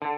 [0.00, 0.08] The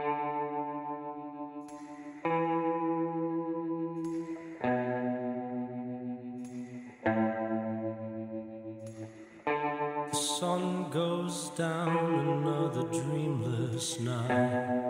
[10.13, 14.88] sun goes down another dreamless night.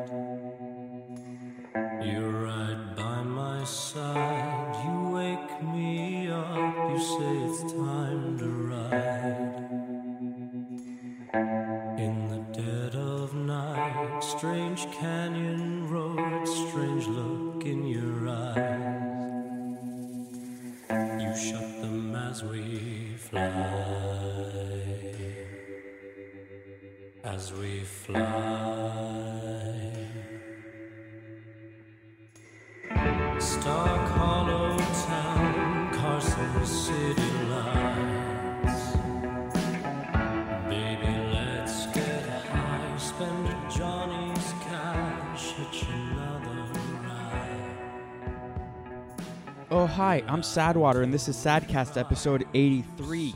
[50.31, 53.35] I'm Sadwater, and this is Sadcast episode 83.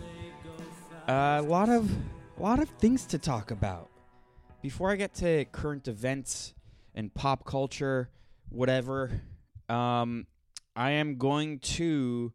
[1.08, 1.90] Uh, a lot of,
[2.38, 3.88] a lot of things to talk about.
[4.60, 6.52] Before I get to current events
[6.94, 8.10] and pop culture,
[8.50, 9.22] whatever,
[9.70, 10.26] um,
[10.76, 12.34] I am going to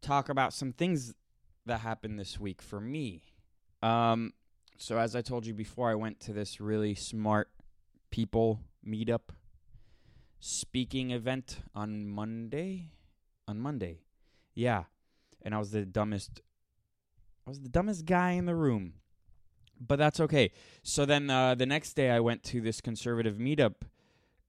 [0.00, 1.12] talk about some things
[1.66, 3.24] that happened this week for me.
[3.82, 4.32] Um,
[4.78, 7.50] so as I told you before, I went to this really smart
[8.12, 9.30] people meetup
[10.38, 12.92] speaking event on Monday
[13.48, 14.00] on Monday.
[14.54, 14.84] Yeah.
[15.42, 16.40] And I was the dumbest
[17.46, 18.94] I was the dumbest guy in the room.
[19.80, 20.52] But that's okay.
[20.84, 23.74] So then uh, the next day I went to this conservative meetup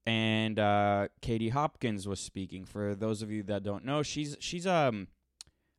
[0.06, 2.66] and uh, Katie Hopkins was speaking.
[2.66, 5.08] For those of you that don't know, she's she's um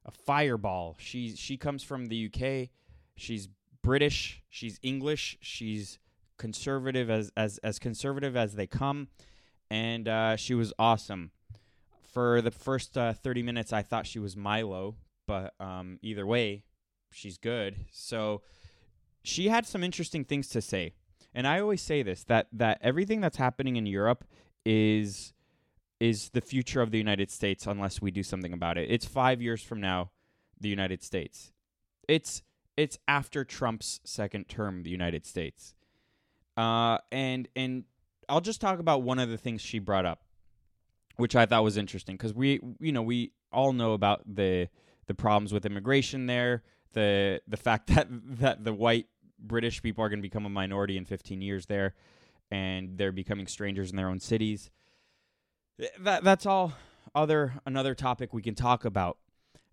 [0.05, 0.97] a fireball.
[0.99, 2.71] She's she comes from the UK.
[3.17, 3.49] She's
[3.83, 5.99] British, she's English, she's
[6.37, 9.09] conservative as as as conservative as they come
[9.71, 11.31] and uh, she was awesome
[12.15, 16.65] for the first uh, 30 minutes i thought she was milo but um, either way
[17.15, 17.77] she's good.
[17.91, 18.43] So
[19.23, 20.95] she had some interesting things to say.
[21.35, 24.25] And i always say this that that everything that's happening in europe
[24.65, 25.33] is
[25.99, 28.89] is the future of the united states unless we do something about it.
[28.91, 30.11] It's five years from now
[30.61, 31.53] the united states.
[32.07, 32.43] It's
[32.77, 35.75] it's after trump's second term the united states.
[36.57, 37.85] Uh, and and
[38.29, 40.24] i'll just talk about one of the things she brought up
[41.17, 44.69] which I thought was interesting because we, you know, we all know about the
[45.07, 49.07] the problems with immigration there, the the fact that that the white
[49.39, 51.95] British people are going to become a minority in 15 years there,
[52.51, 54.71] and they're becoming strangers in their own cities.
[56.01, 56.73] That that's all
[57.15, 59.19] other another topic we can talk about,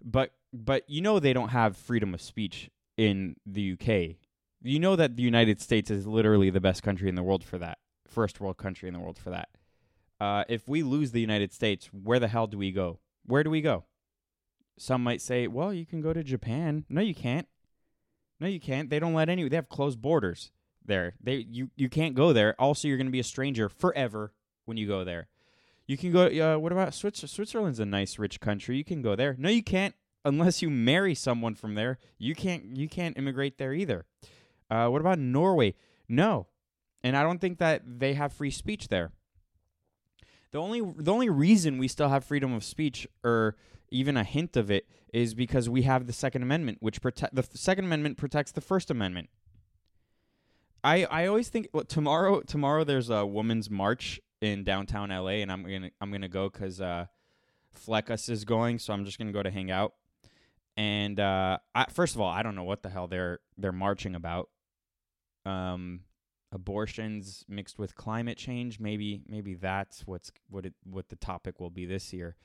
[0.03, 4.17] but but you know they don't have freedom of speech in the UK.
[4.63, 7.57] You know that the United States is literally the best country in the world for
[7.57, 9.49] that, first world country in the world for that
[10.21, 12.99] uh, if we lose the United States, where the hell do we go?
[13.25, 13.85] Where do we go?
[14.77, 16.85] Some might say, well, you can go to Japan.
[16.89, 17.47] No, you can't.
[18.39, 18.91] No, you can't.
[18.91, 19.49] They don't let any.
[19.49, 20.51] They have closed borders
[20.85, 21.15] there.
[21.21, 22.55] They you you can't go there.
[22.59, 24.31] Also, you're going to be a stranger forever
[24.65, 25.27] when you go there.
[25.87, 26.27] You can go.
[26.27, 27.31] Uh, what about Switzerland?
[27.31, 28.77] Switzerland's a nice, rich country.
[28.77, 29.35] You can go there.
[29.39, 31.97] No, you can't unless you marry someone from there.
[32.19, 32.77] You can't.
[32.77, 34.05] You can't immigrate there either.
[34.69, 35.73] Uh, what about Norway?
[36.07, 36.47] No,
[37.03, 39.11] and I don't think that they have free speech there.
[40.51, 43.55] The only the only reason we still have freedom of speech or
[43.89, 47.43] even a hint of it is because we have the Second Amendment, which protect the
[47.53, 49.29] Second Amendment protects the First Amendment.
[50.83, 55.51] I I always think well, tomorrow tomorrow there's a women's march in downtown LA, and
[55.51, 57.05] I'm gonna I'm gonna go because uh,
[57.85, 59.93] Fleckus is going, so I'm just gonna go to hang out.
[60.77, 64.15] And uh, I, first of all, I don't know what the hell they're they're marching
[64.15, 64.49] about.
[65.45, 66.01] Um,
[66.51, 68.79] abortions mixed with climate change.
[68.79, 72.35] Maybe maybe that's what's what it what the topic will be this year,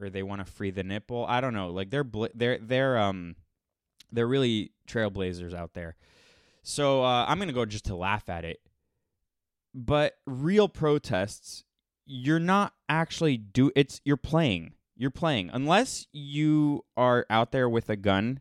[0.00, 1.26] or they want to free the nipple.
[1.26, 1.70] I don't know.
[1.70, 3.36] Like they're bl- they're they're um
[4.12, 5.96] they're really trailblazers out there.
[6.62, 8.60] So uh, I'm gonna go just to laugh at it.
[9.74, 11.64] But real protests,
[12.06, 14.74] you're not actually do it's you're playing.
[14.98, 18.40] You're playing unless you are out there with a gun,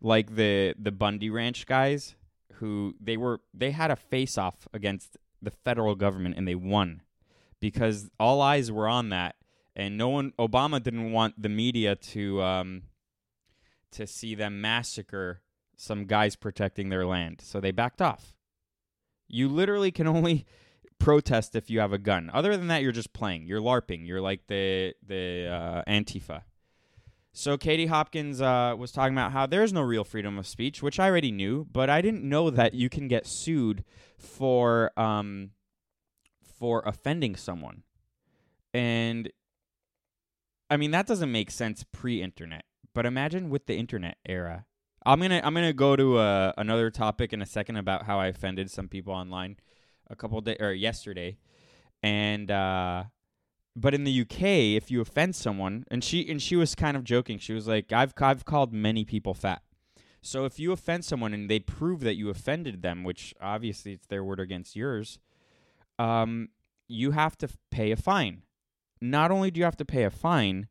[0.00, 2.16] like the the Bundy Ranch guys
[2.58, 7.02] who they were they had a face off against the federal government and they won
[7.60, 9.36] because all eyes were on that.
[9.76, 12.82] And no one Obama didn't want the media to um
[13.92, 15.42] to see them massacre
[15.76, 17.40] some guys protecting their land.
[17.42, 18.34] So they backed off.
[19.28, 20.46] You literally can only
[20.98, 22.30] protest if you have a gun.
[22.34, 23.46] Other than that you're just playing.
[23.46, 24.06] You're larping.
[24.06, 26.42] You're like the the uh, antifa
[27.32, 30.98] so Katie Hopkins uh, was talking about how there's no real freedom of speech, which
[30.98, 33.84] I already knew, but I didn't know that you can get sued
[34.16, 35.50] for um,
[36.58, 37.82] for offending someone.
[38.74, 39.30] And
[40.68, 42.64] I mean that doesn't make sense pre-internet.
[42.94, 44.66] But imagine with the internet era.
[45.06, 48.26] I'm to I'm to go to uh, another topic in a second about how I
[48.26, 49.56] offended some people online
[50.10, 51.38] a couple days or yesterday.
[52.02, 53.04] And uh
[53.76, 54.42] but in the UK,
[54.76, 57.92] if you offend someone, and she and she was kind of joking, she was like,
[57.92, 59.62] "I've I've called many people fat."
[60.20, 64.06] So if you offend someone and they prove that you offended them, which obviously it's
[64.06, 65.18] their word against yours,
[65.98, 66.48] um,
[66.88, 68.42] you have to pay a fine.
[69.00, 70.68] Not only do you have to pay a fine,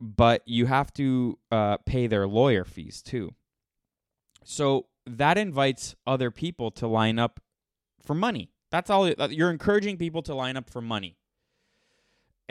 [0.00, 3.34] but you have to uh, pay their lawyer fees too.
[4.44, 7.40] So that invites other people to line up
[8.04, 8.50] for money.
[8.70, 9.08] That's all.
[9.08, 11.16] You're encouraging people to line up for money.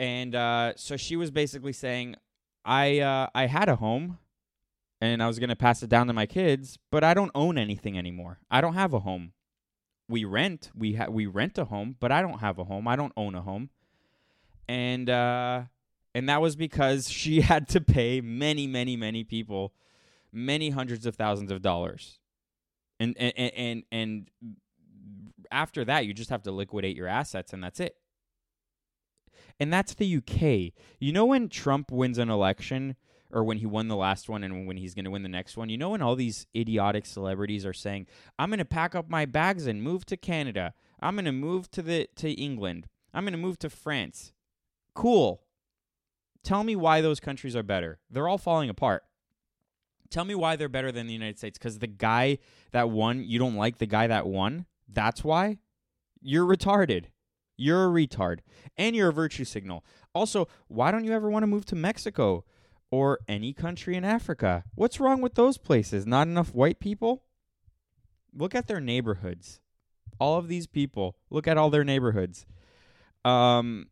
[0.02, 2.16] And uh, so she was basically saying,
[2.64, 4.18] I uh, I had a home,
[5.00, 7.96] and I was gonna pass it down to my kids, but I don't own anything
[7.96, 8.40] anymore.
[8.50, 9.32] I don't have a home.
[10.08, 10.72] We rent.
[10.76, 12.88] We ha- we rent a home, but I don't have a home.
[12.88, 13.70] I don't own a home.
[14.68, 15.62] And uh,
[16.16, 19.72] and that was because she had to pay many, many, many people,
[20.32, 22.18] many hundreds of thousands of dollars.
[22.98, 24.30] And and and and
[25.52, 27.94] after that, you just have to liquidate your assets, and that's it
[29.62, 30.74] and that's the UK.
[30.98, 32.96] You know when Trump wins an election
[33.30, 35.56] or when he won the last one and when he's going to win the next
[35.56, 38.08] one, you know when all these idiotic celebrities are saying,
[38.40, 40.74] "I'm going to pack up my bags and move to Canada.
[41.00, 42.88] I'm going to move to the to England.
[43.14, 44.32] I'm going to move to France."
[44.94, 45.42] Cool.
[46.42, 48.00] Tell me why those countries are better.
[48.10, 49.04] They're all falling apart.
[50.10, 52.38] Tell me why they're better than the United States cuz the guy
[52.72, 54.66] that won, you don't like the guy that won?
[54.88, 55.58] That's why?
[56.20, 57.11] You're retarded.
[57.62, 58.40] You're a retard.
[58.76, 59.84] And you're a virtue signal.
[60.14, 62.44] Also, why don't you ever want to move to Mexico
[62.90, 64.64] or any country in Africa?
[64.74, 66.04] What's wrong with those places?
[66.04, 67.22] Not enough white people?
[68.34, 69.60] Look at their neighborhoods.
[70.18, 72.46] All of these people, look at all their neighborhoods.
[73.24, 73.88] Um,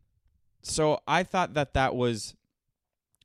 [0.63, 2.35] so I thought that that was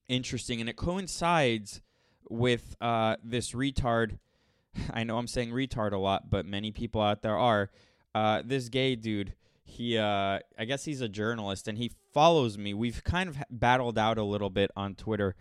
[0.07, 1.81] interesting, and it coincides
[2.29, 4.19] with uh, this retard.
[4.93, 7.71] I know I'm saying retard a lot, but many people out there are.
[8.13, 9.33] Uh, this gay dude
[9.65, 12.73] he uh I guess he's a journalist and he follows me.
[12.73, 15.35] We've kind of battled out a little bit on Twitter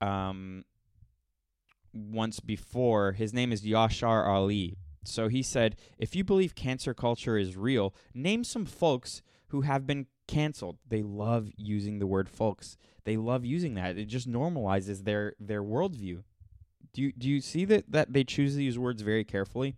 [0.00, 0.64] um
[1.94, 3.12] once before.
[3.12, 4.76] His name is Yashar Ali.
[5.04, 9.86] So he said, "If you believe cancel culture is real, name some folks who have
[9.86, 10.78] been canceled.
[10.86, 12.76] They love using the word folks.
[13.04, 13.98] They love using that.
[13.98, 16.22] It just normalizes their their worldview.
[16.92, 19.74] Do you do you see that that they choose these words very carefully?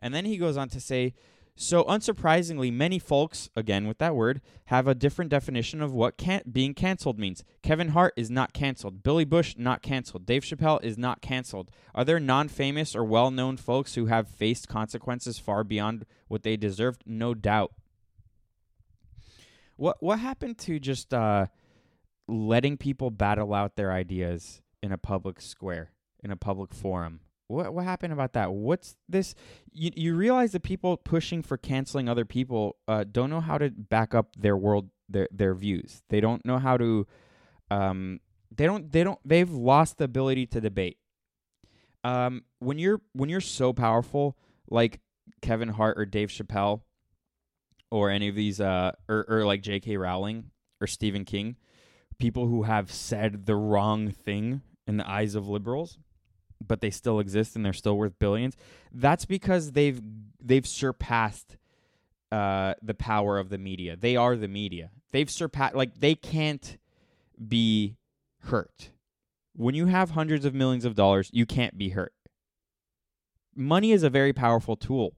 [0.00, 1.14] And then he goes on to say,
[1.56, 6.42] so, unsurprisingly, many folks, again with that word, have a different definition of what can-
[6.50, 7.44] being canceled means.
[7.62, 9.04] Kevin Hart is not canceled.
[9.04, 10.26] Billy Bush, not canceled.
[10.26, 11.70] Dave Chappelle is not canceled.
[11.94, 16.42] Are there non famous or well known folks who have faced consequences far beyond what
[16.42, 17.04] they deserved?
[17.06, 17.72] No doubt.
[19.76, 21.46] What, what happened to just uh,
[22.26, 27.20] letting people battle out their ideas in a public square, in a public forum?
[27.48, 28.52] What what happened about that?
[28.52, 29.34] What's this?
[29.72, 33.70] You you realize that people pushing for canceling other people uh, don't know how to
[33.70, 36.02] back up their world their their views.
[36.08, 37.06] They don't know how to.
[37.70, 38.20] Um,
[38.54, 38.90] they don't.
[38.90, 39.18] They don't.
[39.24, 40.98] They've lost the ability to debate.
[42.02, 44.38] Um, when you're when you're so powerful,
[44.70, 45.00] like
[45.42, 46.82] Kevin Hart or Dave Chappelle,
[47.90, 49.96] or any of these, uh, or or like J.K.
[49.98, 50.50] Rowling
[50.80, 51.56] or Stephen King,
[52.18, 55.98] people who have said the wrong thing in the eyes of liberals
[56.66, 58.56] but they still exist and they're still worth billions.
[58.92, 60.00] That's because they've
[60.40, 61.56] they've surpassed
[62.32, 63.96] uh, the power of the media.
[63.96, 64.90] They are the media.
[65.12, 66.78] They've surpassed like they can't
[67.48, 67.96] be
[68.44, 68.90] hurt.
[69.54, 72.12] When you have hundreds of millions of dollars, you can't be hurt.
[73.54, 75.14] Money is a very powerful tool,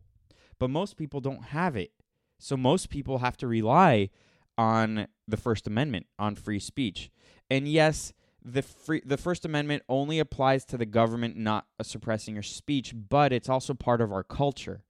[0.58, 1.92] but most people don't have it.
[2.38, 4.10] So most people have to rely
[4.58, 7.10] on the First Amendment, on free speech.
[7.50, 8.12] And yes,
[8.46, 12.94] the free the First Amendment only applies to the government not uh, suppressing your speech,
[12.94, 14.84] but it's also part of our culture.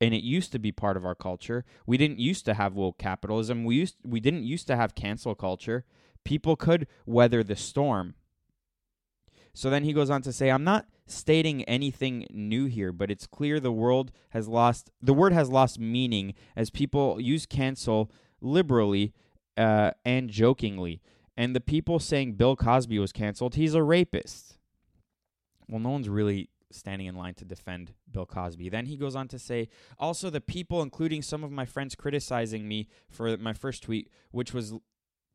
[0.00, 1.64] And it used to be part of our culture.
[1.84, 3.64] We didn't used to have woke capitalism.
[3.64, 5.84] We used we didn't used to have cancel culture.
[6.24, 8.14] People could weather the storm.
[9.52, 13.26] So then he goes on to say, I'm not stating anything new here, but it's
[13.26, 19.12] clear the world has lost the word has lost meaning as people use cancel liberally
[19.58, 21.02] uh, and jokingly.
[21.38, 24.58] And the people saying Bill Cosby was canceled, he's a rapist.
[25.68, 28.68] Well, no one's really standing in line to defend Bill Cosby.
[28.68, 29.68] Then he goes on to say,
[30.00, 34.52] also the people, including some of my friends, criticizing me for my first tweet, which
[34.52, 34.74] was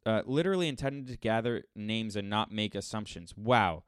[0.05, 3.33] uh, literally intended to gather names and not make assumptions.
[3.37, 3.83] Wow.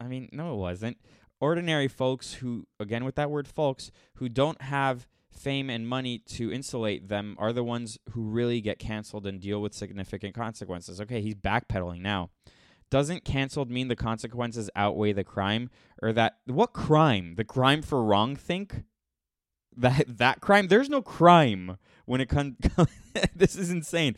[0.00, 0.98] I mean, no, it wasn't.
[1.38, 5.06] Ordinary folks who, again with that word folks, who don't have
[5.38, 9.60] fame, and money to insulate them are the ones who really get canceled and deal
[9.60, 11.00] with significant consequences.
[11.00, 12.30] Okay, he's backpedaling now.
[12.90, 15.70] Doesn't canceled mean the consequences outweigh the crime?
[16.00, 17.34] Or that what crime?
[17.36, 18.84] The crime for wrong think?
[19.76, 20.68] That that crime?
[20.68, 22.56] There's no crime when it comes
[23.34, 24.16] this is insane.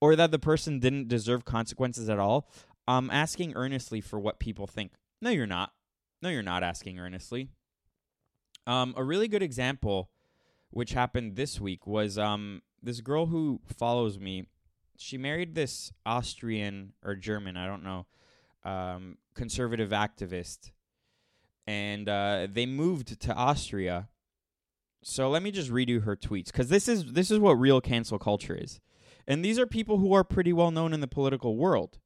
[0.00, 2.48] Or that the person didn't deserve consequences at all.
[2.88, 4.92] I'm asking earnestly for what people think.
[5.20, 5.72] No, you're not.
[6.22, 7.50] No, you're not asking earnestly.
[8.66, 10.10] Um, a really good example,
[10.76, 14.44] which happened this week, was um, this girl who follows me.
[14.98, 18.04] She married this Austrian or German, I don't know,
[18.62, 20.72] um, conservative activist,
[21.66, 24.08] and uh, they moved to Austria.
[25.02, 28.18] So let me just redo her tweets because this is this is what real cancel
[28.18, 28.78] culture is,
[29.26, 31.96] and these are people who are pretty well known in the political world.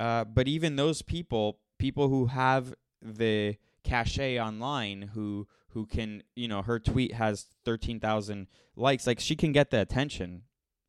[0.00, 2.72] Uh, but even those people, people who have
[3.02, 9.06] the cachet online, who who can, you know, her tweet has 13,000 likes.
[9.06, 10.42] Like she can get the attention,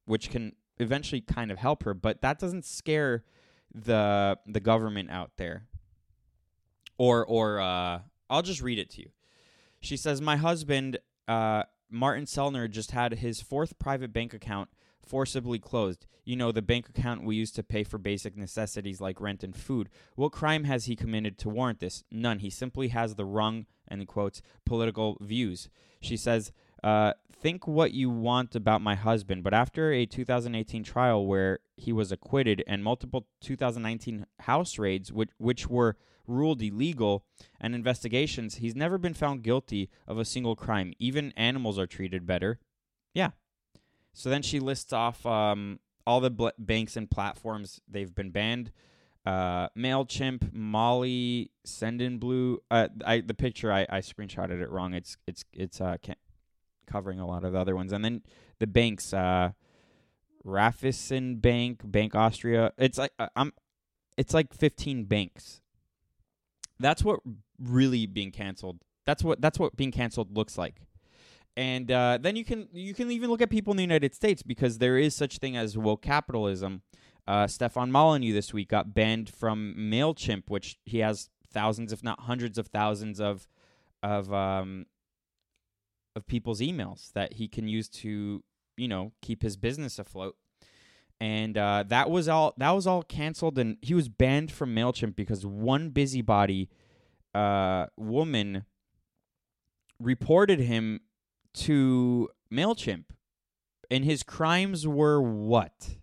[0.06, 3.24] which can eventually kind of help her, but that doesn't scare
[3.74, 5.66] the the government out there.
[6.98, 8.00] Or or uh
[8.30, 9.10] I'll just read it to you.
[9.82, 14.70] She says, "My husband uh Martin Sellner just had his fourth private bank account
[15.06, 16.06] forcibly closed.
[16.24, 19.56] You know, the bank account we use to pay for basic necessities like rent and
[19.56, 19.90] food.
[20.16, 22.04] What crime has he committed to warrant this?
[22.12, 22.40] None.
[22.40, 25.70] He simply has the wrong, and quotes, political views.
[26.02, 26.52] She says,
[26.84, 31.92] uh, think what you want about my husband, but after a 2018 trial where he
[31.92, 35.96] was acquitted and multiple 2019 house raids, which, which were
[36.28, 37.26] ruled illegal,
[37.60, 40.94] and investigations, he's never been found guilty of a single crime.
[41.00, 42.60] Even animals are treated better.
[43.14, 43.32] Yeah,
[44.16, 48.72] so then she lists off um, all the bl- banks and platforms they've been banned.
[49.26, 52.58] Uh, Mailchimp, Mollie, Sendinblue.
[52.72, 54.94] Uh, I the picture I, I screenshotted it wrong.
[54.94, 55.98] It's it's it's uh
[56.88, 58.22] covering a lot of the other ones, and then
[58.60, 59.14] the banks.
[59.14, 59.52] Uh,
[60.48, 62.72] Bank, Bank Austria.
[62.78, 63.52] It's like uh, I'm.
[64.16, 65.62] It's like 15 banks.
[66.80, 67.20] That's what
[67.60, 68.80] really being canceled.
[69.06, 70.76] That's what that's what being canceled looks like
[71.58, 74.44] and uh, then you can you can even look at people in the United States
[74.44, 76.82] because there is such thing as woke capitalism.
[77.28, 82.22] Uh, Stefan Molyneux this week got banned from Mailchimp, which he has thousands, if not
[82.22, 83.48] hundreds of thousands of
[84.04, 84.86] of um,
[86.16, 88.44] of people's emails that he can use to
[88.76, 90.36] you know keep his business afloat.
[91.22, 95.16] And uh, that was all that was all canceled, and he was banned from Mailchimp
[95.16, 96.70] because one busybody
[97.34, 98.66] uh, woman
[100.00, 101.00] reported him
[101.56, 103.06] to MailChimp.
[103.92, 105.98] And his crimes were what?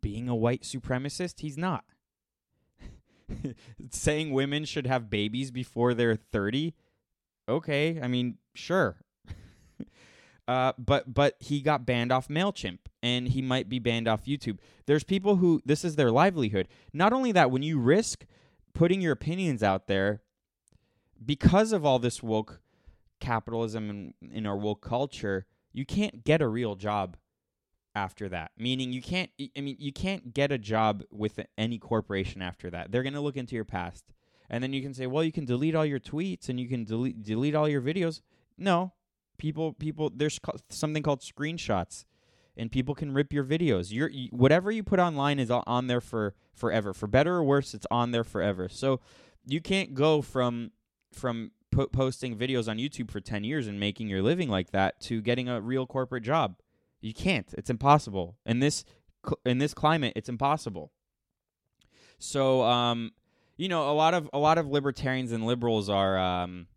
[0.00, 1.40] Being a white supremacist?
[1.40, 1.84] He's not.
[3.90, 6.74] Saying women should have babies before they're 30?
[7.48, 8.96] Okay, I mean, sure.
[10.48, 14.58] uh, but but he got banned off Mailchimp, and he might be banned off YouTube.
[14.86, 16.68] There's people who this is their livelihood.
[16.92, 18.26] Not only that, when you risk
[18.74, 20.22] putting your opinions out there
[21.24, 22.61] because of all this woke
[23.22, 27.16] capitalism and in our woke culture, you can't get a real job
[27.94, 28.50] after that.
[28.58, 32.90] Meaning you can't I mean you can't get a job with any corporation after that.
[32.90, 34.04] They're going to look into your past.
[34.50, 36.84] And then you can say, "Well, you can delete all your tweets and you can
[36.84, 38.20] delete delete all your videos."
[38.58, 38.92] No.
[39.38, 40.38] People people there's
[40.68, 42.04] something called screenshots
[42.56, 43.92] and people can rip your videos.
[43.92, 46.92] Your whatever you put online is on there for forever.
[46.92, 48.68] For better or worse, it's on there forever.
[48.68, 49.00] So
[49.46, 50.72] you can't go from
[51.12, 55.00] from po- posting videos on YouTube for 10 years and making your living like that
[55.00, 56.56] to getting a real corporate job.
[57.00, 57.52] You can't.
[57.54, 58.36] It's impossible.
[58.46, 58.84] In this
[59.44, 60.92] in this climate, it's impossible.
[62.18, 63.12] So, um,
[63.56, 66.68] you know, a lot of a lot of libertarians and liberals are um,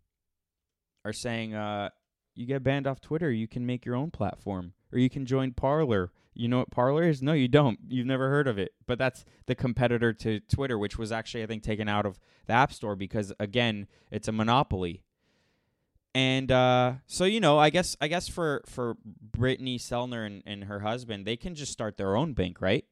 [1.04, 1.90] are saying uh,
[2.34, 5.52] you get banned off Twitter, you can make your own platform, or you can join
[5.52, 6.10] Parler.
[6.36, 7.22] You know what Parler is?
[7.22, 7.78] No, you don't.
[7.88, 8.72] You've never heard of it.
[8.86, 12.52] But that's the competitor to Twitter, which was actually, I think, taken out of the
[12.52, 15.02] App Store because, again, it's a monopoly.
[16.14, 20.64] And uh, so, you know, I guess, I guess for for Brittany Sellner and, and
[20.64, 22.84] her husband, they can just start their own bank, right?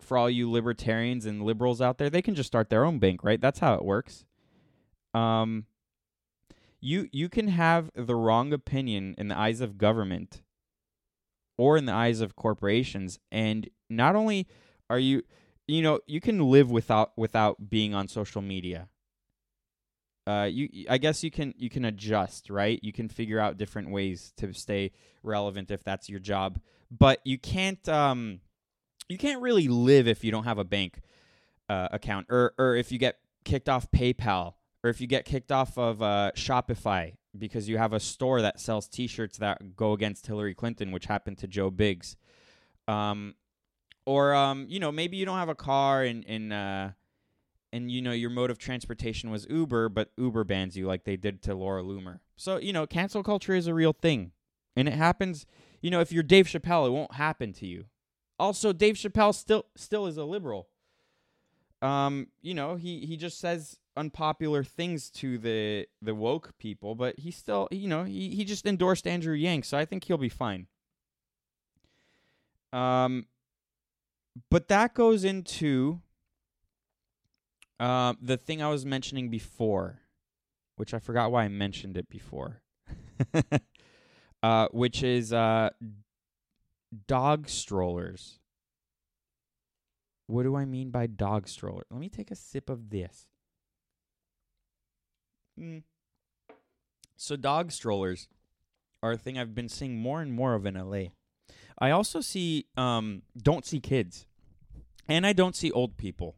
[0.00, 3.22] For all you libertarians and liberals out there, they can just start their own bank,
[3.22, 3.40] right?
[3.40, 4.24] That's how it works.
[5.14, 5.66] Um,
[6.80, 10.42] you you can have the wrong opinion in the eyes of government
[11.58, 13.18] or in the eyes of corporations.
[13.30, 14.46] And not only
[14.90, 15.22] are you
[15.66, 18.88] you know you can live without without being on social media.
[20.26, 22.78] Uh you i guess you can you can adjust right?
[22.82, 26.60] You can figure out different ways to stay relevant if that's your job.
[26.90, 28.40] But you can't um
[29.08, 31.00] you can't really live if you don't have a bank
[31.68, 35.50] uh, account or or if you get kicked off PayPal or if you get kicked
[35.50, 40.26] off of uh, Shopify because you have a store that sells T-shirts that go against
[40.26, 42.16] Hillary Clinton, which happened to Joe Biggs.
[42.88, 43.34] Um,
[44.04, 46.90] or um, you know, maybe you don't have a car and and uh,
[47.72, 51.16] and you know your mode of transportation was Uber, but Uber bans you like they
[51.16, 52.20] did to Laura Loomer.
[52.36, 54.32] So you know, cancel culture is a real thing,
[54.76, 55.46] and it happens.
[55.82, 57.86] You know, if you're Dave Chappelle, it won't happen to you.
[58.38, 60.68] Also, Dave Chappelle still still is a liberal.
[61.82, 67.18] Um, you know, he he just says unpopular things to the the woke people, but
[67.18, 70.28] he still, you know, he he just endorsed Andrew Yang, so I think he'll be
[70.28, 70.66] fine.
[72.72, 73.26] Um,
[74.50, 76.00] but that goes into
[77.80, 80.00] uh, the thing I was mentioning before,
[80.76, 82.62] which I forgot why I mentioned it before,
[84.42, 85.70] uh, which is uh,
[87.06, 88.38] dog strollers.
[90.26, 91.84] What do I mean by dog stroller?
[91.90, 93.26] Let me take a sip of this.
[95.58, 95.82] Mm.
[97.16, 98.28] So, dog strollers
[99.02, 101.10] are a thing I've been seeing more and more of in LA.
[101.78, 104.26] I also see, um, don't see kids,
[105.08, 106.36] and I don't see old people.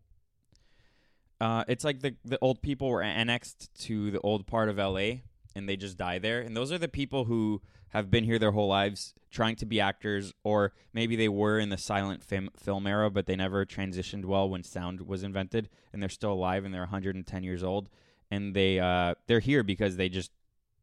[1.41, 5.21] Uh, it's like the the old people were annexed to the old part of LA,
[5.55, 6.41] and they just die there.
[6.41, 9.81] And those are the people who have been here their whole lives, trying to be
[9.81, 14.25] actors, or maybe they were in the silent fim- film era, but they never transitioned
[14.25, 17.89] well when sound was invented, and they're still alive and they're 110 years old,
[18.31, 20.31] and they uh, they're here because they just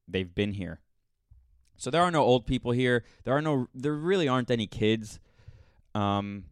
[0.07, 0.79] they've been here.
[1.77, 3.03] So there are no old people here.
[3.23, 3.67] There are no.
[3.73, 5.19] There really aren't any kids.
[5.93, 6.45] Um,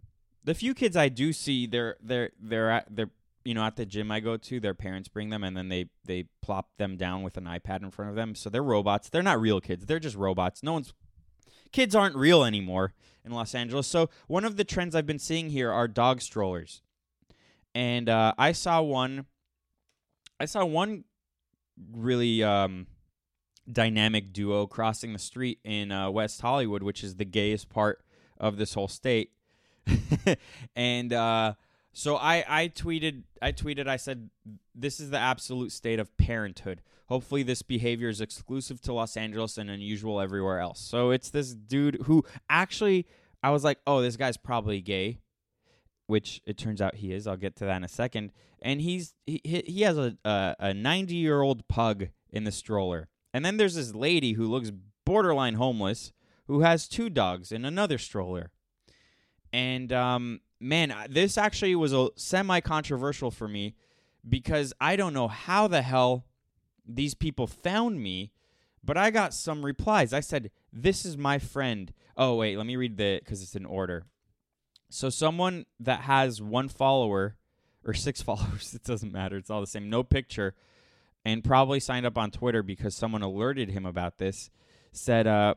[0.43, 3.11] the few kids I do see, they're they're they're at they're
[3.43, 5.89] you know at the gym I go to, their parents bring them and then they
[6.05, 8.35] they plop them down with an iPad in front of them.
[8.35, 9.09] So they're robots.
[9.09, 9.85] They're not real kids.
[9.85, 10.63] They're just robots.
[10.63, 10.93] No one's
[11.71, 12.93] kids aren't real anymore
[13.25, 13.87] in Los Angeles.
[13.87, 16.81] So one of the trends I've been seeing here are dog strollers,
[17.75, 19.25] and uh, I saw one.
[20.39, 21.03] I saw one
[21.91, 22.87] really um,
[23.71, 28.03] dynamic duo crossing the street in uh, West Hollywood, which is the gayest part
[28.37, 29.31] of this whole state.
[30.75, 31.53] and uh,
[31.93, 34.29] so I, I tweeted, I tweeted, I said,
[34.73, 36.81] "This is the absolute state of parenthood.
[37.07, 41.53] Hopefully, this behavior is exclusive to Los Angeles and unusual everywhere else." So it's this
[41.53, 43.05] dude who actually,
[43.43, 45.19] I was like, "Oh, this guy's probably gay."
[46.07, 47.27] Which it turns out he is.
[47.27, 48.33] I'll get to that in a second.
[48.61, 53.45] And he's he he has a a ninety year old pug in the stroller, and
[53.45, 54.71] then there's this lady who looks
[55.05, 56.11] borderline homeless
[56.47, 58.51] who has two dogs in another stroller.
[59.51, 63.75] And um, man, this actually was a semi controversial for me
[64.27, 66.25] because I don't know how the hell
[66.87, 68.31] these people found me,
[68.83, 70.13] but I got some replies.
[70.13, 73.65] I said, "This is my friend." Oh wait, let me read the because it's in
[73.65, 74.05] order.
[74.89, 77.35] So someone that has one follower
[77.85, 79.37] or six followers, it doesn't matter.
[79.37, 79.89] It's all the same.
[79.89, 80.55] No picture
[81.25, 84.49] and probably signed up on Twitter because someone alerted him about this,
[84.91, 85.55] said, uh,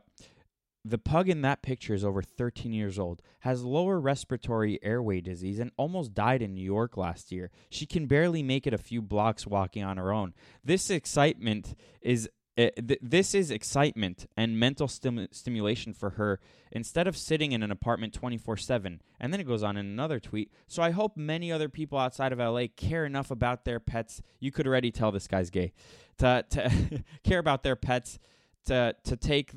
[0.89, 5.59] the pug in that picture is over 13 years old, has lower respiratory airway disease,
[5.59, 7.51] and almost died in New York last year.
[7.69, 10.33] She can barely make it a few blocks walking on her own.
[10.63, 16.39] This excitement is uh, th- this is excitement and mental stim- stimulation for her
[16.71, 19.01] instead of sitting in an apartment 24 7.
[19.19, 20.51] And then it goes on in another tweet.
[20.67, 24.21] So I hope many other people outside of LA care enough about their pets.
[24.39, 25.73] You could already tell this guy's gay.
[26.17, 28.17] To, to care about their pets,
[28.65, 29.51] to, to take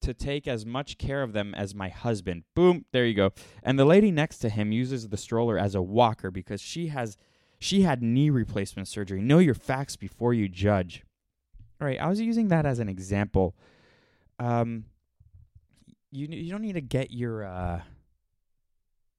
[0.00, 2.44] to take as much care of them as my husband.
[2.54, 3.32] Boom, there you go.
[3.62, 7.16] And the lady next to him uses the stroller as a walker because she has
[7.58, 9.20] she had knee replacement surgery.
[9.20, 11.04] Know your facts before you judge.
[11.80, 13.54] All right, I was using that as an example.
[14.38, 14.86] Um,
[16.10, 17.82] you you don't need to get your uh.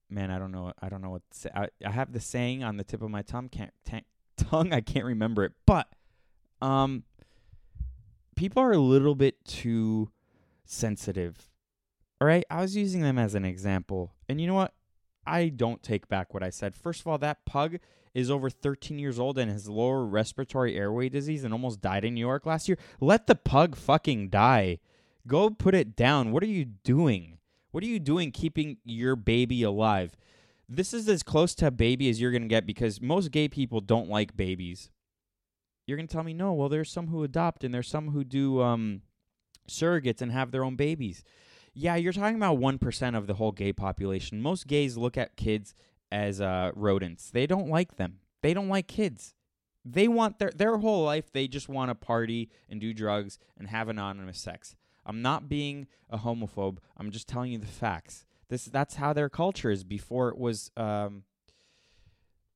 [0.10, 0.74] Man, I don't know.
[0.82, 1.50] I don't know what say.
[1.56, 3.48] I, I have the saying on the tip of my tongue.
[3.48, 4.04] Can't t-
[4.36, 4.74] tongue.
[4.74, 5.54] I can't remember it.
[5.66, 5.88] But
[6.62, 7.04] um,
[8.36, 10.10] people are a little bit too
[10.72, 11.50] sensitive.
[12.20, 14.74] All right, I was using them as an example, and you know what?
[15.26, 16.76] I don't take back what I said.
[16.76, 17.78] First of all, that pug
[18.14, 22.14] is over 13 years old and has lower respiratory airway disease and almost died in
[22.14, 22.78] New York last year.
[23.00, 24.80] Let the pug fucking die.
[25.28, 26.32] Go put it down.
[26.32, 27.38] What are you doing?
[27.72, 30.18] What are you doing keeping your baby alive?
[30.68, 33.48] This is as close to a baby as you're going to get because most gay
[33.48, 34.90] people don't like babies.
[35.86, 38.24] You're going to tell me, no, well, there's some who adopt and there's some who
[38.24, 39.02] do um,
[39.68, 41.24] surrogates and have their own babies.
[41.74, 44.42] Yeah, you're talking about 1% of the whole gay population.
[44.42, 45.74] Most gays look at kids
[46.12, 47.30] as uh, rodents.
[47.32, 48.20] They don't like them.
[48.42, 49.36] They don't like kids.
[49.84, 53.68] They want their their whole life they just want to party and do drugs and
[53.68, 54.76] have anonymous sex.
[55.06, 56.78] I'm not being a homophobe.
[56.98, 58.26] I'm just telling you the facts.
[58.50, 61.24] This that's how their culture is before it was um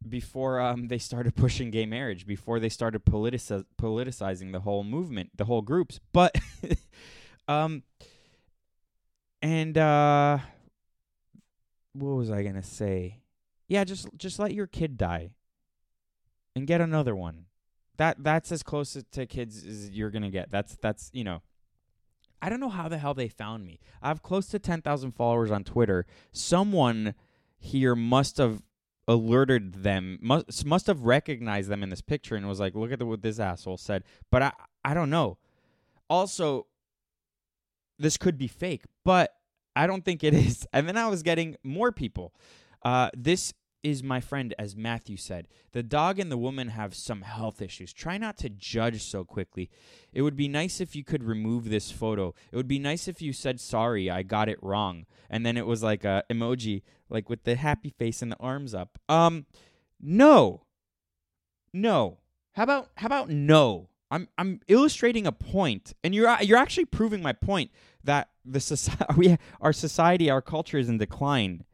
[0.07, 5.31] before um, they started pushing gay marriage, before they started politici- politicizing the whole movement,
[5.35, 5.99] the whole groups.
[6.13, 6.35] But,
[7.47, 7.83] um,
[9.41, 10.39] and uh,
[11.93, 13.19] what was I gonna say?
[13.67, 15.31] Yeah, just just let your kid die,
[16.55, 17.45] and get another one.
[17.97, 20.51] That that's as close to kids as you're gonna get.
[20.51, 21.41] That's that's you know.
[22.41, 23.79] I don't know how the hell they found me.
[24.03, 26.05] I have close to ten thousand followers on Twitter.
[26.31, 27.15] Someone
[27.57, 28.61] here must have
[29.07, 32.99] alerted them must must have recognized them in this picture and was like look at
[32.99, 34.03] the, what this asshole said.
[34.31, 34.51] But i
[34.83, 35.37] i don't know.
[36.09, 36.67] Also
[37.97, 39.33] this could be fake but
[39.75, 40.65] i don't think it is.
[40.73, 42.33] And then i was getting more people.
[42.83, 43.53] Uh this
[43.85, 45.47] is my friend, as Matthew said.
[45.71, 47.93] The dog and the woman have some health issues.
[47.93, 49.69] Try not to judge so quickly.
[50.11, 52.33] It would be nice if you could remove this photo.
[52.51, 55.05] It would be nice if you said, sorry, I got it wrong.
[55.29, 58.73] And then it was like a emoji, like with the happy face and the arms
[58.73, 58.97] up.
[59.07, 59.45] Um,
[60.01, 60.63] no.
[61.71, 62.17] No.
[62.53, 63.89] How about, how about no?
[64.09, 67.69] I'm, I'm illustrating a point, and you're, you're actually proving my point
[68.03, 71.65] that the society, our society, our culture is in decline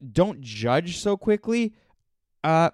[0.00, 1.74] don't judge so quickly.
[2.42, 2.70] Uh,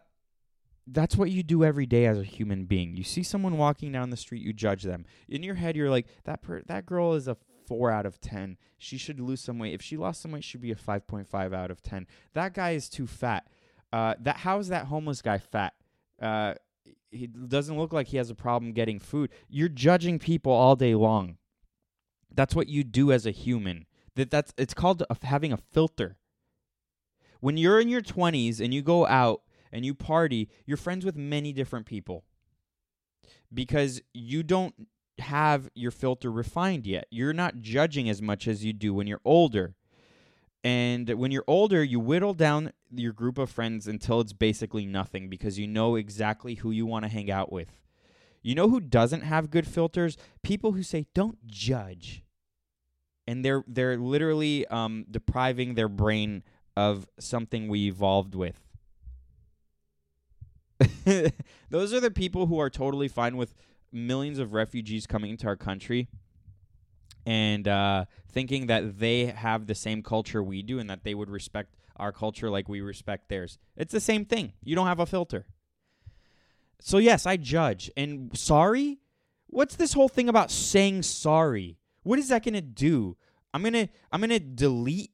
[0.87, 2.97] that's what you do every day as a human being.
[2.97, 5.05] You see someone walking down the street, you judge them.
[5.29, 7.37] In your head, you're like, that per- that girl is a
[7.67, 8.57] four out of ten.
[8.79, 9.75] She should lose some weight.
[9.75, 12.07] If she lost some weight, she'd be a five point five out of ten.
[12.35, 13.49] That guy is too fat.
[13.93, 15.75] Uh, that how is that homeless guy fat?
[16.23, 16.55] Uh,
[17.11, 19.31] he doesn't look like he has a problem getting food.
[19.49, 21.39] You're judging people all day long.
[22.33, 23.87] That's what you do as a human.
[24.15, 26.17] That that's it's called having a filter
[27.47, 31.15] when you're in your 20s and you go out and you party, you're friends with
[31.15, 32.25] many different people
[33.55, 34.75] because you don't
[35.21, 37.07] have your filter refined yet.
[37.09, 39.77] You're not judging as much as you do when you're older.
[40.65, 45.29] And when you're older, you whittle down your group of friends until it's basically nothing
[45.29, 47.79] because you know exactly who you want to hang out with.
[48.43, 50.17] You know who doesn't have good filters?
[50.43, 52.25] People who say don't judge.
[53.25, 56.43] And they're they're literally um, depriving their brain
[56.77, 58.61] of something we evolved with.
[61.71, 63.55] Those are the people who are totally fine with
[63.93, 66.09] millions of refugees coming into our country
[67.25, 71.31] and uh, thinking that they have the same culture we do and that they would
[71.31, 73.59] respect our culture like we respect theirs.
[73.77, 74.53] It's the same thing.
[74.63, 75.47] You don't have a filter.
[76.79, 77.91] So, yes, I judge.
[77.97, 78.99] And sorry?
[79.47, 81.79] What's this whole thing about saying sorry?
[82.03, 83.17] What is that going to do?
[83.55, 85.13] I'm going to I'm going to delete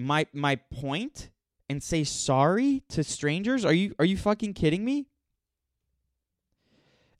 [0.00, 1.30] my my point
[1.68, 3.64] and say sorry to strangers?
[3.64, 5.06] Are you are you fucking kidding me?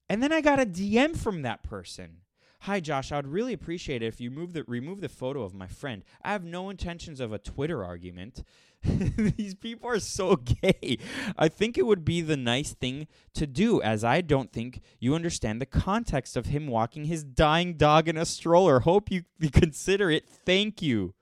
[0.08, 2.18] And then I got a DM from that person.
[2.64, 5.54] Hi Josh, I would really appreciate it if you move the remove the photo of
[5.54, 6.02] my friend.
[6.22, 8.42] I have no intentions of a Twitter argument.
[8.82, 10.98] These people are so gay.
[11.38, 15.14] I think it would be the nice thing to do, as I don't think you
[15.14, 18.80] understand the context of him walking his dying dog in a stroller.
[18.80, 20.28] Hope you, you consider it.
[20.28, 21.14] Thank you.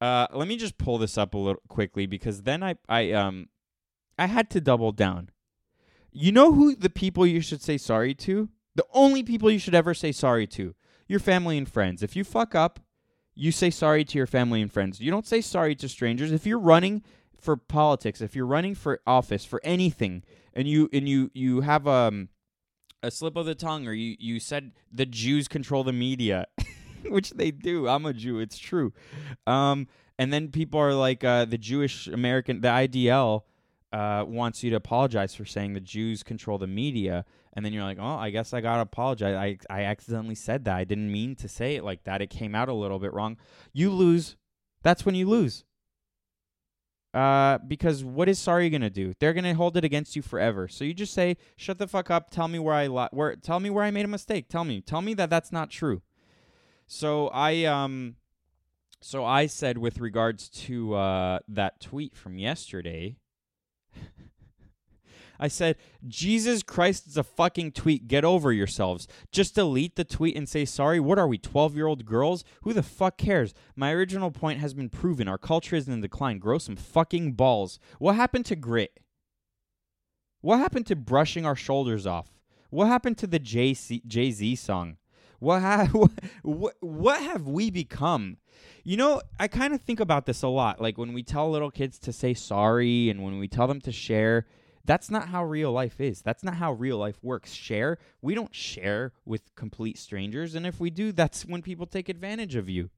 [0.00, 3.48] Uh, let me just pull this up a little quickly because then I I um
[4.18, 5.30] I had to double down.
[6.12, 8.48] You know who the people you should say sorry to?
[8.74, 10.74] The only people you should ever say sorry to,
[11.08, 12.02] your family and friends.
[12.02, 12.80] If you fuck up,
[13.34, 15.00] you say sorry to your family and friends.
[15.00, 16.32] You don't say sorry to strangers.
[16.32, 17.02] If you're running
[17.40, 20.22] for politics, if you're running for office, for anything,
[20.54, 22.28] and you and you you have um
[23.02, 26.46] a slip of the tongue or you you said the Jews control the media.
[27.08, 27.88] which they do.
[27.88, 28.38] I'm a Jew.
[28.38, 28.92] It's true.
[29.46, 29.86] Um,
[30.18, 33.42] and then people are like, uh, the Jewish American, the ADL
[33.92, 37.24] uh, wants you to apologize for saying the Jews control the media.
[37.52, 39.34] And then you're like, oh, I guess I got to apologize.
[39.34, 40.76] I, I accidentally said that.
[40.76, 42.20] I didn't mean to say it like that.
[42.20, 43.36] It came out a little bit wrong.
[43.72, 44.36] You lose.
[44.82, 45.64] That's when you lose.
[47.14, 49.14] Uh, because what is sorry gonna do?
[49.18, 50.68] They're gonna hold it against you forever.
[50.68, 52.30] So you just say, "Shut the fuck up.
[52.30, 53.34] Tell me where I li- where.
[53.34, 54.48] Tell me where I made a mistake.
[54.48, 54.82] Tell me.
[54.82, 56.02] Tell me that that's not true."
[56.88, 58.16] So I um
[59.00, 63.16] so I said with regards to uh that tweet from yesterday
[65.40, 68.08] I said, Jesus Christ, it's a fucking tweet.
[68.08, 69.06] Get over yourselves.
[69.30, 70.98] Just delete the tweet and say sorry.
[70.98, 72.42] What are we, 12 year old girls?
[72.62, 73.54] Who the fuck cares?
[73.76, 75.28] My original point has been proven.
[75.28, 76.38] Our culture is in decline.
[76.38, 77.78] Grow some fucking balls.
[77.98, 78.98] What happened to grit?
[80.40, 82.30] What happened to brushing our shoulders off?
[82.70, 84.96] What happened to the Jay Z song?
[85.38, 85.92] What have
[86.42, 88.38] what, what have we become?
[88.84, 90.80] You know, I kind of think about this a lot.
[90.80, 93.92] Like when we tell little kids to say sorry and when we tell them to
[93.92, 94.46] share,
[94.84, 96.22] that's not how real life is.
[96.22, 97.52] That's not how real life works.
[97.52, 102.08] Share, we don't share with complete strangers, and if we do, that's when people take
[102.08, 102.90] advantage of you.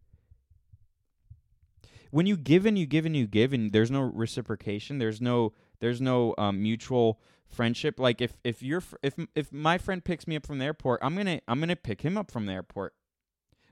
[2.10, 5.52] when you give and you give and you give and there's no reciprocation, there's no
[5.80, 7.18] there's no um, mutual
[7.50, 7.98] friendship.
[7.98, 11.16] Like if if you're if if my friend picks me up from the airport, I'm
[11.16, 12.94] gonna I'm gonna pick him up from the airport.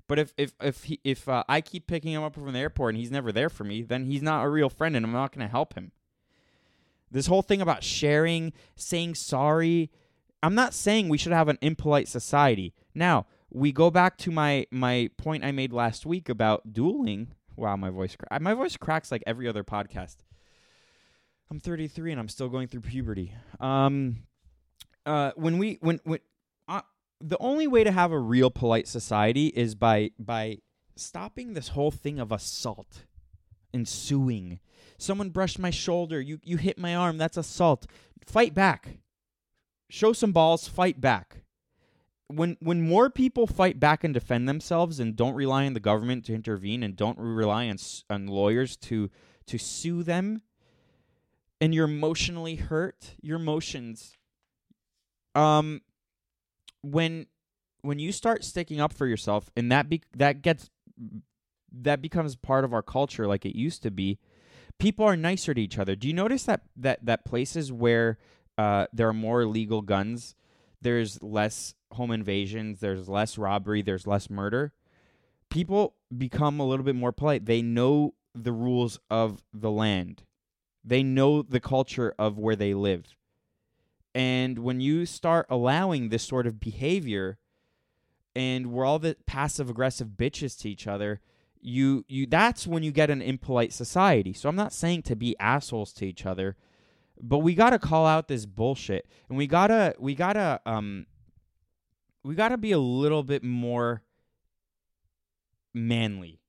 [0.07, 2.95] But if if if he, if uh, I keep picking him up from the airport
[2.95, 5.33] and he's never there for me, then he's not a real friend, and I'm not
[5.33, 5.93] gonna help him.
[7.11, 9.91] This whole thing about sharing, saying sorry,
[10.43, 12.75] I'm not saying we should have an impolite society.
[12.95, 17.35] Now we go back to my my point I made last week about dueling.
[17.57, 20.17] Wow, my voice cra- my voice cracks like every other podcast.
[21.51, 23.33] I'm 33 and I'm still going through puberty.
[23.61, 24.19] Um,
[25.07, 26.21] uh, when we when when
[26.69, 26.83] uh,
[27.21, 30.59] the only way to have a real polite society is by by
[30.97, 33.05] stopping this whole thing of assault
[33.73, 34.61] and suing.
[34.99, 36.21] Someone brushed my shoulder.
[36.21, 37.17] You you hit my arm.
[37.17, 37.87] That's assault.
[38.27, 38.99] Fight back.
[39.89, 40.69] Show some balls.
[40.69, 41.45] Fight back.
[42.27, 46.27] When when more people fight back and defend themselves and don't rely on the government
[46.27, 47.79] to intervene and don't rely on
[48.11, 49.09] on lawyers to
[49.47, 50.43] to sue them
[51.61, 54.17] and you're emotionally hurt, your emotions
[55.35, 55.83] um
[56.83, 57.27] when
[57.83, 60.71] when you start sticking up for yourself and that be- that gets
[61.71, 64.19] that becomes part of our culture like it used to be,
[64.79, 65.95] people are nicer to each other.
[65.95, 68.19] Do you notice that that that places where
[68.57, 70.35] uh, there are more illegal guns,
[70.81, 74.73] there's less home invasions, there's less robbery, there's less murder.
[75.51, 77.47] People become a little bit more polite.
[77.47, 80.25] They know the rules of the land.
[80.85, 83.17] They know the culture of where they live.
[84.15, 87.39] And when you start allowing this sort of behavior
[88.35, 91.21] and we're all the passive aggressive bitches to each other,
[91.61, 94.33] you you that's when you get an impolite society.
[94.33, 96.57] So I'm not saying to be assholes to each other,
[97.21, 99.07] but we got to call out this bullshit.
[99.29, 101.07] And we got to we got to um
[102.23, 104.03] we got to be a little bit more
[105.75, 106.41] manly.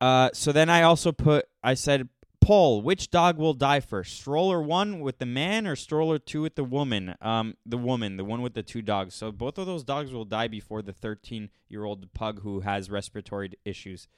[0.00, 2.08] Uh so then I also put I said
[2.48, 4.16] poll which dog will die first?
[4.16, 7.14] Stroller one with the man or stroller two with the woman?
[7.20, 9.14] Um the woman the one with the two dogs.
[9.14, 12.90] So both of those dogs will die before the 13 year old pug who has
[12.90, 14.08] respiratory issues.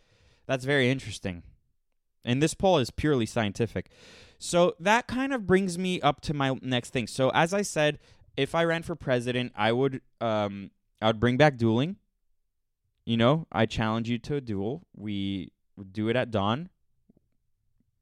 [0.46, 1.42] That's very interesting.
[2.24, 3.90] And this poll is purely scientific.
[4.38, 7.08] So that kind of brings me up to my next thing.
[7.08, 7.98] So as i said
[8.36, 10.70] if i ran for president i would um
[11.02, 11.96] i would bring back dueling.
[13.04, 14.86] You know i challenge you to a duel.
[14.94, 15.50] We
[15.90, 16.68] do it at dawn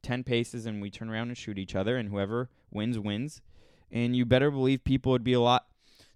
[0.02, 3.40] 10 paces and we turn around and shoot each other, and whoever wins, wins.
[3.90, 5.66] And you better believe people would be a lot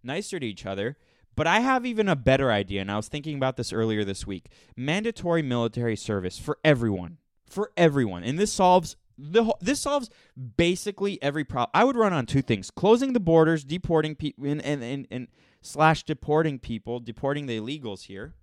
[0.03, 0.97] nicer to each other.
[1.35, 4.27] But I have even a better idea, and I was thinking about this earlier this
[4.27, 7.19] week mandatory military service for everyone.
[7.49, 8.25] For everyone.
[8.25, 8.97] And this solves.
[9.19, 10.11] The, whole, this solves
[10.57, 11.71] basically every problem.
[11.75, 15.29] I would run on two things: closing the borders, deporting people, and, and, and, and
[15.61, 18.35] slash deporting people, deporting the illegals here.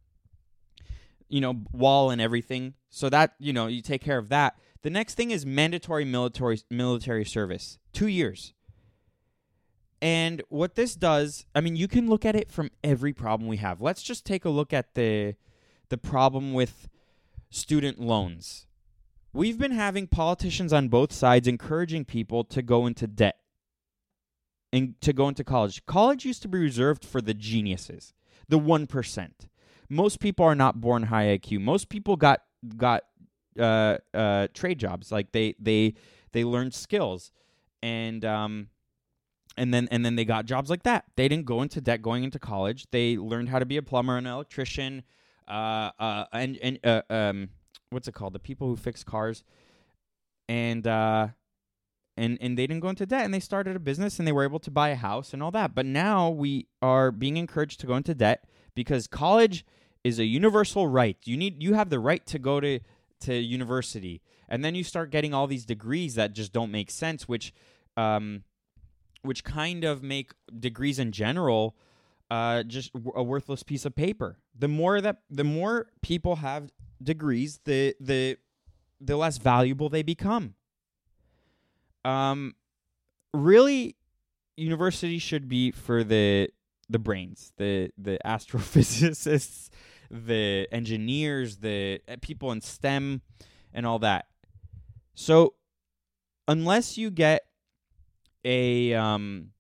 [1.28, 2.74] You know, wall and everything.
[2.90, 6.62] So that you know, you take care of that the next thing is mandatory military
[6.70, 7.80] military service.
[7.94, 8.54] 2 years.
[10.02, 13.58] And what this does, I mean, you can look at it from every problem we
[13.58, 13.82] have.
[13.82, 15.36] Let's just take a look at the
[15.90, 16.88] the problem with
[17.50, 18.68] student loans.
[19.34, 23.38] We've been having politicians on both sides encouraging people to go into debt
[24.72, 25.86] and to go into college.
[25.86, 28.14] College used to be reserved for the geniuses,
[28.48, 29.30] the 1%.
[29.90, 31.62] Most people are not born high IQ.
[31.62, 32.42] Most people got
[32.78, 33.04] got
[33.58, 35.12] uh, uh, trade jobs.
[35.12, 35.94] Like they they
[36.32, 37.32] they learned skills,
[37.82, 38.68] and um,
[39.58, 41.06] and then and then they got jobs like that.
[41.16, 42.88] They didn't go into debt going into college.
[42.92, 45.04] They learned how to be a plumber, an electrician,
[45.48, 47.50] uh, uh, and and uh, um,
[47.90, 48.34] what's it called?
[48.34, 49.44] The people who fix cars,
[50.48, 51.30] and uh,
[52.18, 54.44] and and they didn't go into debt, and they started a business, and they were
[54.44, 55.76] able to buy a house and all that.
[55.76, 59.66] But now we are being encouraged to go into debt because college
[60.04, 61.18] is a universal right.
[61.26, 62.80] You need you have the right to go to
[63.22, 67.28] to university, and then you start getting all these degrees that just don't make sense,
[67.28, 67.54] which
[67.98, 68.44] um,
[69.22, 71.76] which kind of make degrees in general
[72.32, 74.38] uh, just a worthless piece of paper.
[74.58, 78.38] The more that the more people have degrees, the the
[79.02, 80.56] the less valuable they become.
[82.06, 82.56] Um,
[83.34, 83.96] really,
[84.58, 86.50] university should be for the
[86.90, 89.70] the brains, the the astrophysicists,
[90.10, 93.22] the engineers, the uh, people in STEM,
[93.74, 94.26] and all that.
[95.14, 95.54] So,
[96.48, 97.46] unless you get
[98.44, 99.52] a um,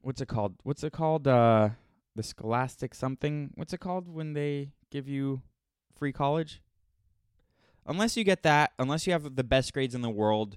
[0.00, 0.54] what's it called?
[0.62, 1.26] What's it called?
[1.26, 1.70] Uh,
[2.16, 3.50] the Scholastic something.
[3.54, 5.42] What's it called when they give you
[5.98, 6.62] free college?
[7.86, 10.56] Unless you get that, unless you have the best grades in the world,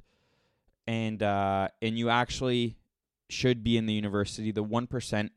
[0.86, 2.78] and uh, and you actually
[3.30, 5.32] should be in the university, the one percent,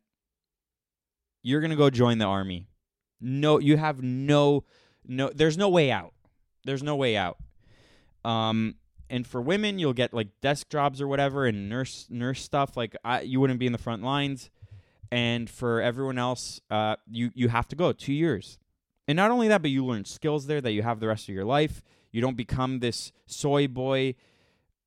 [1.43, 2.70] you're gonna go join the army
[3.21, 4.65] no you have no
[5.07, 6.13] no there's no way out
[6.65, 7.39] There's no way out.
[8.25, 8.75] Um,
[9.09, 12.77] and for women, you'll get like desk jobs or whatever, and nurse nurse stuff.
[12.77, 14.51] Like I, you wouldn't be in the front lines.
[15.11, 18.59] And for everyone else, uh, you you have to go two years.
[19.09, 21.35] And not only that, but you learn skills there that you have the rest of
[21.35, 21.83] your life.
[22.13, 24.15] You don't become this soy boy.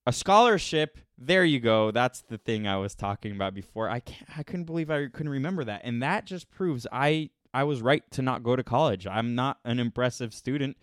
[0.06, 1.91] A scholarship, there you go.
[1.91, 3.89] That's the thing I was talking about before.
[3.89, 7.63] I can't, I couldn't believe I couldn't remember that, and that just proves I I
[7.63, 9.06] was right to not go to college.
[9.06, 10.78] I'm not an impressive student.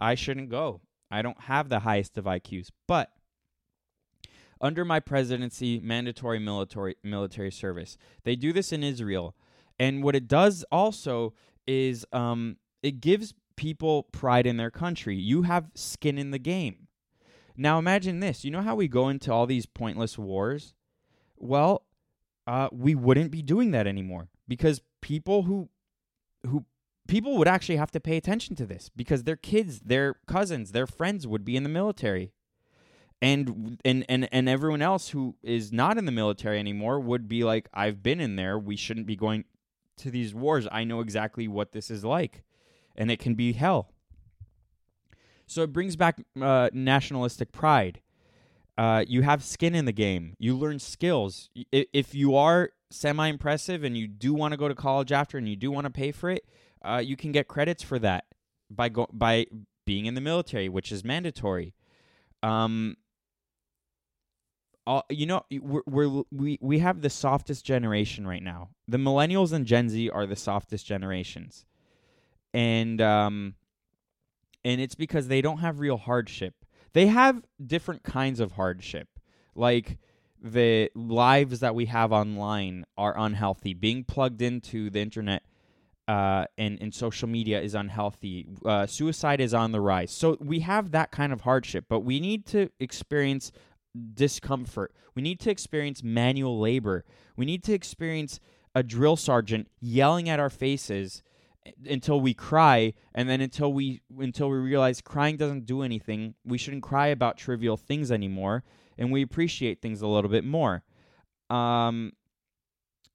[0.00, 0.80] I shouldn't go.
[1.10, 3.12] I don't have the highest of IQs, but
[4.60, 7.96] under my presidency, mandatory military military service.
[8.24, 9.36] They do this in Israel,
[9.78, 11.34] and what it does also
[11.66, 15.16] is um, it gives people pride in their country.
[15.16, 16.88] You have skin in the game.
[17.56, 18.44] Now imagine this.
[18.44, 20.74] You know how we go into all these pointless wars?
[21.36, 21.84] Well,
[22.46, 25.68] uh, we wouldn't be doing that anymore because people who
[26.48, 26.64] who
[27.06, 30.86] people would actually have to pay attention to this because their kids, their cousins, their
[30.86, 32.32] friends would be in the military.
[33.22, 37.44] And and and and everyone else who is not in the military anymore would be
[37.44, 38.58] like I've been in there.
[38.58, 39.44] We shouldn't be going
[39.98, 40.68] to these wars.
[40.70, 42.42] I know exactly what this is like.
[42.94, 43.90] And it can be hell.
[45.46, 48.00] So it brings back uh, nationalistic pride.
[48.76, 50.34] Uh, you have skin in the game.
[50.38, 51.48] You learn skills.
[51.72, 55.48] If you are semi impressive and you do want to go to college after and
[55.48, 56.44] you do want to pay for it,
[56.84, 58.24] uh, you can get credits for that
[58.70, 59.46] by go- by
[59.84, 61.74] being in the military, which is mandatory.
[62.42, 62.96] Um,
[64.86, 68.70] all, you know, we're, we're we we have the softest generation right now.
[68.86, 71.64] The millennials and Gen Z are the softest generations,
[72.54, 73.54] and um,
[74.64, 76.54] and it's because they don't have real hardship.
[76.92, 79.08] They have different kinds of hardship,
[79.54, 79.98] like
[80.52, 83.74] the lives that we have online are unhealthy.
[83.74, 85.42] Being plugged into the internet
[86.08, 88.46] uh, and, and social media is unhealthy.
[88.64, 90.10] Uh, suicide is on the rise.
[90.10, 93.50] So we have that kind of hardship, but we need to experience
[94.14, 94.94] discomfort.
[95.14, 97.04] We need to experience manual labor.
[97.36, 98.40] We need to experience
[98.74, 101.22] a drill sergeant yelling at our faces
[101.88, 106.56] until we cry and then until we until we realize crying doesn't do anything we
[106.56, 108.62] shouldn't cry about trivial things anymore
[108.98, 110.82] and we appreciate things a little bit more
[111.50, 112.12] um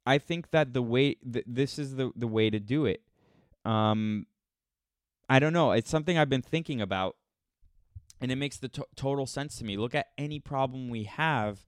[0.05, 3.01] I think that the way th- this is the the way to do it.
[3.65, 4.25] Um,
[5.29, 5.71] I don't know.
[5.71, 7.15] It's something I've been thinking about,
[8.19, 9.77] and it makes the to- total sense to me.
[9.77, 11.67] Look at any problem we have,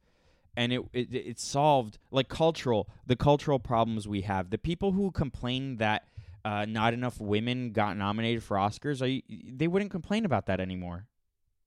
[0.57, 1.99] and it, it it's solved.
[2.09, 4.49] Like cultural, the cultural problems we have.
[4.49, 6.07] The people who complain that
[6.43, 9.21] uh, not enough women got nominated for Oscars, you,
[9.55, 11.05] they wouldn't complain about that anymore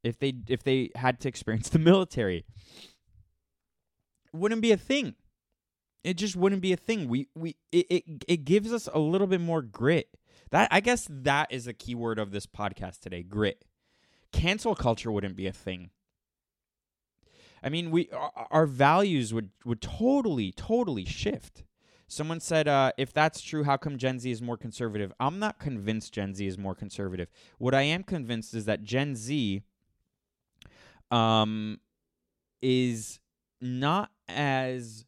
[0.07, 2.45] if they if they had to experience the military.
[4.33, 5.15] It wouldn't be a thing
[6.07, 7.09] it just wouldn't be a thing.
[7.09, 10.09] We we it, it it gives us a little bit more grit.
[10.53, 13.65] That I guess that is the key word of this podcast today, grit.
[14.31, 15.91] Cancel culture wouldn't be a thing.
[17.61, 21.65] I mean, we our, our values would would totally totally shift.
[22.07, 25.13] Someone said, uh, if that's true, how come Gen Z is more conservative?
[25.19, 27.29] I'm not convinced Gen Z is more conservative.
[27.59, 29.65] What I am convinced is that Gen Z
[31.11, 31.81] um,
[32.63, 33.21] is
[33.61, 35.05] not as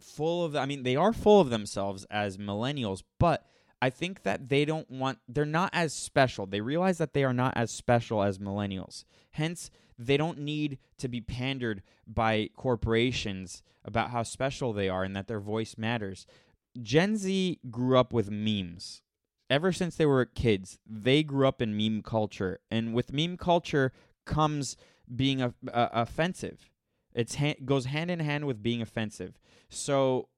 [0.00, 3.46] full of I mean they are full of themselves as millennials, but
[3.82, 6.46] I think that they don't want they're not as special.
[6.46, 9.04] They realize that they are not as special as millennials.
[9.32, 15.14] Hence, they don't need to be pandered by corporations about how special they are and
[15.14, 16.26] that their voice matters.
[16.80, 19.02] Gen Z grew up with memes.
[19.50, 23.92] Ever since they were kids, they grew up in meme culture, and with meme culture
[24.24, 24.76] comes
[25.14, 26.70] being a, a, offensive.
[27.14, 29.38] It ha- goes hand in hand with being offensive.
[29.68, 30.28] So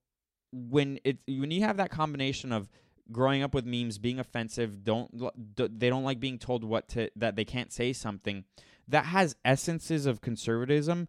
[0.53, 2.70] when it when you have that combination of
[3.11, 5.11] growing up with memes being offensive, don't
[5.57, 8.44] they don't like being told what to that they can't say something
[8.88, 11.09] that has essences of conservatism,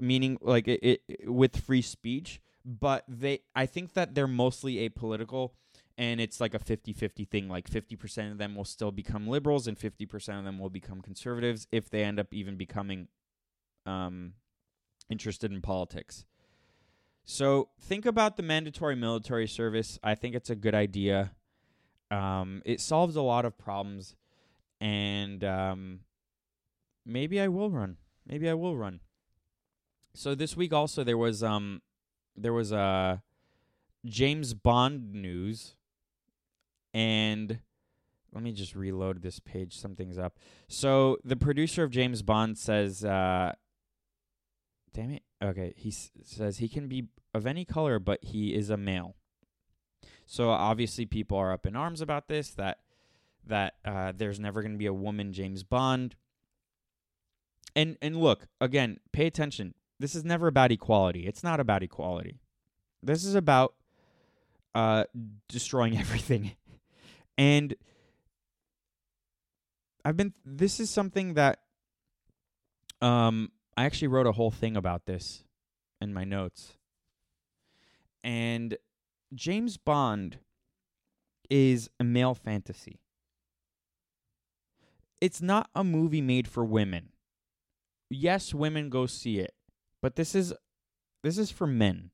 [0.00, 5.50] meaning like it, it with free speech, but they I think that they're mostly apolitical
[5.96, 9.78] and it's like a 50-50 thing like 50% of them will still become liberals and
[9.78, 13.08] 50% of them will become conservatives if they end up even becoming
[13.86, 14.34] um
[15.10, 16.24] interested in politics.
[17.24, 19.98] So think about the mandatory military service.
[20.02, 21.32] I think it's a good idea.
[22.10, 24.14] Um, it solves a lot of problems,
[24.80, 26.00] and um,
[27.04, 27.96] maybe I will run.
[28.26, 29.00] Maybe I will run.
[30.14, 31.82] So this week also there was um
[32.36, 33.16] there was a uh,
[34.04, 35.76] James Bond news,
[36.94, 37.58] and
[38.32, 39.76] let me just reload this page.
[39.76, 40.38] Something's up.
[40.68, 43.52] So the producer of James Bond says, uh,
[44.94, 48.70] "Damn it." Okay, he s- says he can be of any color, but he is
[48.70, 49.16] a male.
[50.24, 52.50] So obviously, people are up in arms about this.
[52.52, 52.78] That
[53.46, 56.14] that uh, there's never going to be a woman James Bond.
[57.76, 59.74] And and look again, pay attention.
[59.98, 61.26] This is never about equality.
[61.26, 62.40] It's not about equality.
[63.02, 63.74] This is about
[64.74, 65.04] uh,
[65.48, 66.52] destroying everything.
[67.36, 67.74] And
[70.04, 70.34] I've been.
[70.44, 71.60] This is something that
[73.00, 75.44] um I actually wrote a whole thing about this
[76.00, 76.76] in my notes.
[78.22, 78.76] And
[79.34, 80.38] James Bond
[81.50, 83.00] is a male fantasy.
[85.20, 87.10] It's not a movie made for women.
[88.10, 89.54] Yes, women go see it,
[90.02, 90.52] but this is
[91.22, 92.10] this is for men.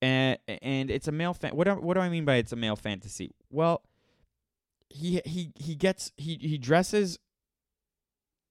[0.00, 1.54] And and it's a male fan.
[1.54, 3.34] What do, what do I mean by it's a male fantasy?
[3.50, 3.82] Well,
[4.90, 7.18] he he he gets he he dresses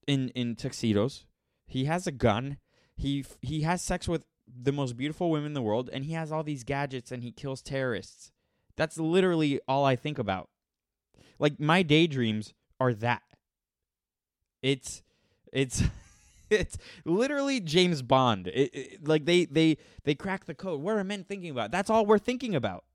[0.07, 1.25] in in tuxedos.
[1.65, 2.57] He has a gun.
[2.95, 6.31] He he has sex with the most beautiful women in the world and he has
[6.31, 8.31] all these gadgets and he kills terrorists.
[8.77, 10.49] That's literally all I think about.
[11.39, 13.23] Like my daydreams are that.
[14.61, 15.03] It's
[15.51, 15.83] it's
[16.49, 18.47] it's literally James Bond.
[18.47, 20.81] It, it, like they they they crack the code.
[20.81, 21.71] What are men thinking about?
[21.71, 22.85] That's all we're thinking about.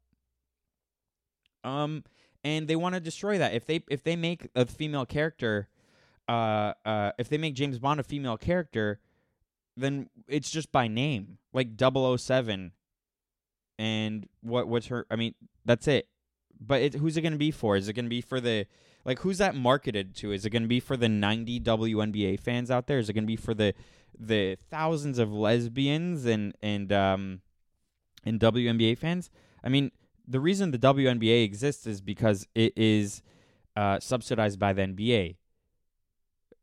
[1.65, 2.05] Um,
[2.45, 3.55] and they want to destroy that.
[3.55, 5.69] If they if they make a female character,
[6.29, 9.01] uh, uh, if they make James Bond a female character,
[9.77, 12.73] then it's just by name, like 007
[13.79, 15.35] and what what's her I mean,
[15.65, 16.09] that's it.
[16.61, 17.77] But it, who's it going to be for?
[17.77, 18.67] Is it going to be for the
[19.05, 20.33] like who's that marketed to?
[20.33, 22.99] Is it going to be for the 90 WNBA fans out there?
[22.99, 23.75] Is it going to be for the
[24.19, 27.41] the thousands of lesbians and and um
[28.25, 29.31] and WNBA fans?
[29.65, 29.91] I mean,
[30.27, 33.23] the reason the WNBA exists is because it is
[33.77, 35.37] uh, subsidized by the NBA.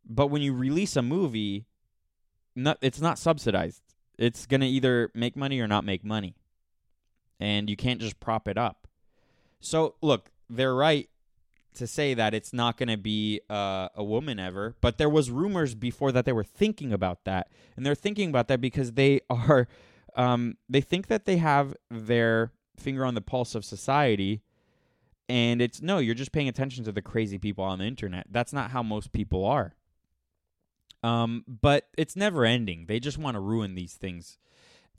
[0.06, 1.66] But when you release a movie,
[2.56, 3.82] not it's not subsidized.
[4.18, 6.36] It's gonna either make money or not make money,
[7.40, 8.88] and you can't just prop it up.
[9.60, 11.10] So look, they're right
[11.76, 15.32] to say that it's not going to be uh, a woman ever, but there was
[15.32, 19.22] rumors before that they were thinking about that, and they're thinking about that because they
[19.30, 19.68] are,
[20.16, 24.42] um, they think that they have their finger on the pulse of society,
[25.28, 28.28] and it's no, you're just paying attention to the crazy people on the internet.
[28.32, 29.76] That's not how most people are.
[31.02, 32.86] Um, but it's never ending.
[32.88, 34.38] They just want to ruin these things,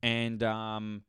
[0.02, 1.02] and um,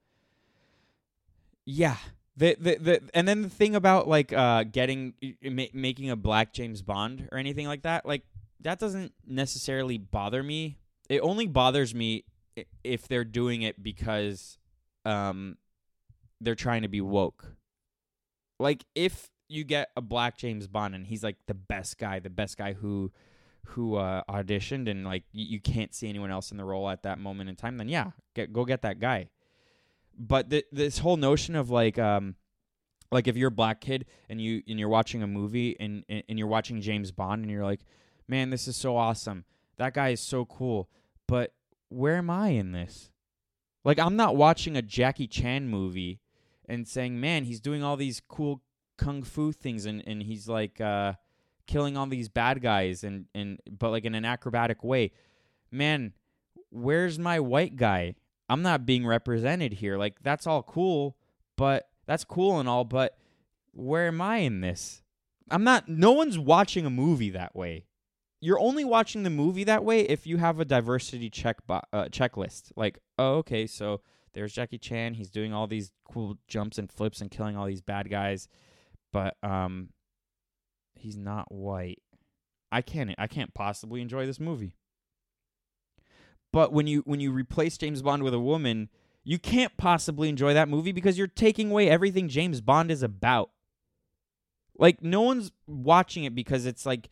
[1.66, 1.98] yeah.
[2.38, 5.14] The, the the and then the thing about like uh getting
[5.44, 8.24] ma- making a black James Bond or anything like that like
[8.62, 10.78] that doesn't necessarily bother me.
[11.10, 12.24] It only bothers me
[12.84, 14.58] if they're doing it because
[15.04, 15.58] um
[16.42, 17.54] they're trying to be woke.
[18.60, 22.30] Like if you get a black James Bond and he's like the best guy, the
[22.30, 23.12] best guy who
[23.68, 27.04] who uh, auditioned and like y- you can't see anyone else in the role at
[27.04, 29.30] that moment in time, then yeah, get go get that guy.
[30.18, 32.36] But th- this whole notion of like um
[33.12, 36.40] like if you're a black kid and you and you're watching a movie and and
[36.40, 37.82] you're watching James Bond and you're like,
[38.28, 39.46] "Man, this is so awesome.
[39.78, 40.90] That guy is so cool."
[41.28, 41.54] But
[41.90, 43.12] where am I in this?
[43.84, 46.21] Like I'm not watching a Jackie Chan movie
[46.72, 48.62] and saying, "Man, he's doing all these cool
[49.02, 51.14] kung fu things and and he's like uh
[51.66, 55.12] killing all these bad guys and and but like in an acrobatic way.
[55.72, 56.14] Man,
[56.70, 58.16] where's my white guy?
[58.50, 59.98] I'm not being represented here.
[59.98, 61.18] Like that's all cool,
[61.58, 63.18] but that's cool and all, but
[63.74, 65.02] where am I in this?
[65.50, 67.86] I'm not no one's watching a movie that way.
[68.40, 72.06] You're only watching the movie that way if you have a diversity check bo- uh,
[72.06, 72.72] checklist.
[72.76, 74.02] Like, oh, okay, so
[74.34, 75.16] there's Jackie Chan.
[75.16, 78.48] He's doing all these cool jumps and flips and killing all these bad guys,
[79.12, 79.90] but um,
[80.96, 82.00] he's not white.
[82.72, 84.78] I can't I can't possibly enjoy this movie.
[86.54, 88.90] But when you when you replace James Bond with a woman,
[89.24, 93.52] you can't possibly enjoy that movie because you're taking away everything James Bond is about.
[94.78, 97.10] Like no one's watching it because it's like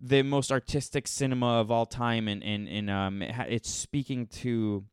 [0.00, 4.26] the most artistic cinema of all time and and and um it ha- it's speaking
[4.26, 4.84] to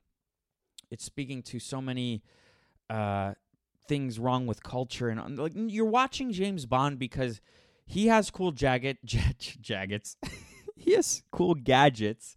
[0.94, 2.22] it's speaking to so many
[2.90, 3.34] uh
[3.88, 7.42] things wrong with culture and like you're watching James Bond because
[7.86, 8.98] he has cool jagged
[9.62, 10.18] jaggets.
[10.76, 12.36] he has cool gadgets.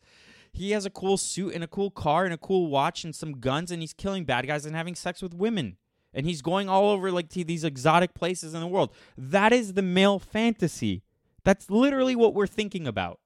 [0.53, 3.41] He has a cool suit and a cool car and a cool watch and some
[3.41, 5.77] guns and he's killing bad guys and having sex with women.
[6.15, 8.93] And he's going all over like to these exotic places in the world.
[9.19, 11.03] That is the male fantasy.
[11.45, 13.21] That's literally what we're thinking about.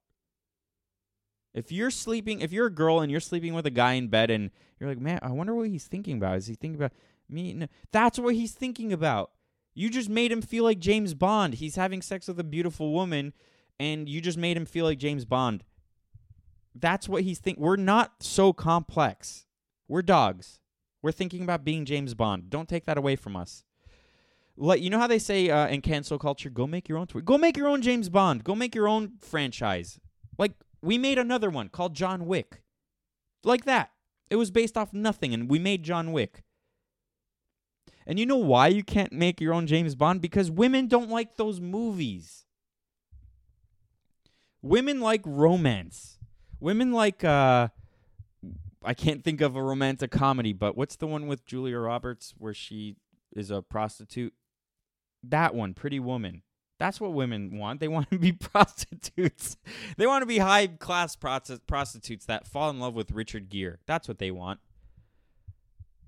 [1.52, 4.30] If you're sleeping, if you're a girl and you're sleeping with a guy in bed
[4.30, 6.36] and you're like, man, I wonder what he's thinking about.
[6.36, 6.92] Is he thinking about
[7.28, 7.52] me?
[7.52, 9.32] No, that's what he's thinking about.
[9.74, 11.54] You just made him feel like James Bond.
[11.54, 13.32] He's having sex with a beautiful woman,
[13.78, 15.64] and you just made him feel like James Bond.
[16.74, 17.62] That's what he's thinking.
[17.62, 19.46] We're not so complex.
[19.88, 20.60] We're dogs.
[21.02, 22.50] We're thinking about being James Bond.
[22.50, 23.64] Don't take that away from us.
[24.56, 27.24] Like you know how they say uh, in cancel culture, go make your own tweet.
[27.24, 28.44] Go make your own James Bond.
[28.44, 29.98] Go make your own franchise.
[30.36, 32.62] Like we made another one called John Wick.
[33.44, 33.90] Like that.
[34.28, 36.44] It was based off nothing and we made John Wick.
[38.06, 40.20] And you know why you can't make your own James Bond?
[40.20, 42.44] Because women don't like those movies.
[44.62, 46.18] Women like romance.
[46.60, 47.68] Women like uh
[48.82, 52.54] I can't think of a romantic comedy, but what's the one with Julia Roberts where
[52.54, 52.96] she
[53.36, 54.32] is a prostitute?
[55.22, 56.42] That one, Pretty Woman.
[56.80, 57.78] That's what women want.
[57.78, 59.58] They want to be prostitutes.
[59.98, 63.76] they want to be high class prostitutes that fall in love with Richard Gere.
[63.84, 64.60] That's what they want.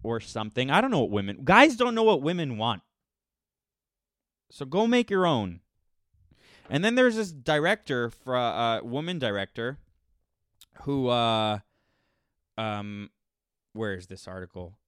[0.02, 0.70] Or something.
[0.70, 1.40] I don't know what women.
[1.44, 2.80] Guys don't know what women want.
[4.50, 5.60] So go make your own.
[6.70, 9.76] And then there's this director, for uh, woman director,
[10.84, 11.58] who uh,
[12.56, 13.10] um,
[13.74, 14.78] where is this article?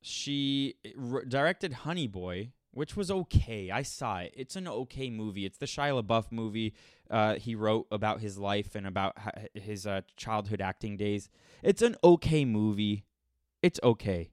[0.00, 0.74] She
[1.28, 3.70] directed Honey Boy, which was okay.
[3.70, 4.34] I saw it.
[4.36, 5.44] It's an okay movie.
[5.44, 6.74] It's the Shia LaBeouf movie.
[7.10, 9.16] Uh, he wrote about his life and about
[9.54, 11.28] his uh, childhood acting days.
[11.62, 13.04] It's an okay movie.
[13.62, 14.32] It's okay.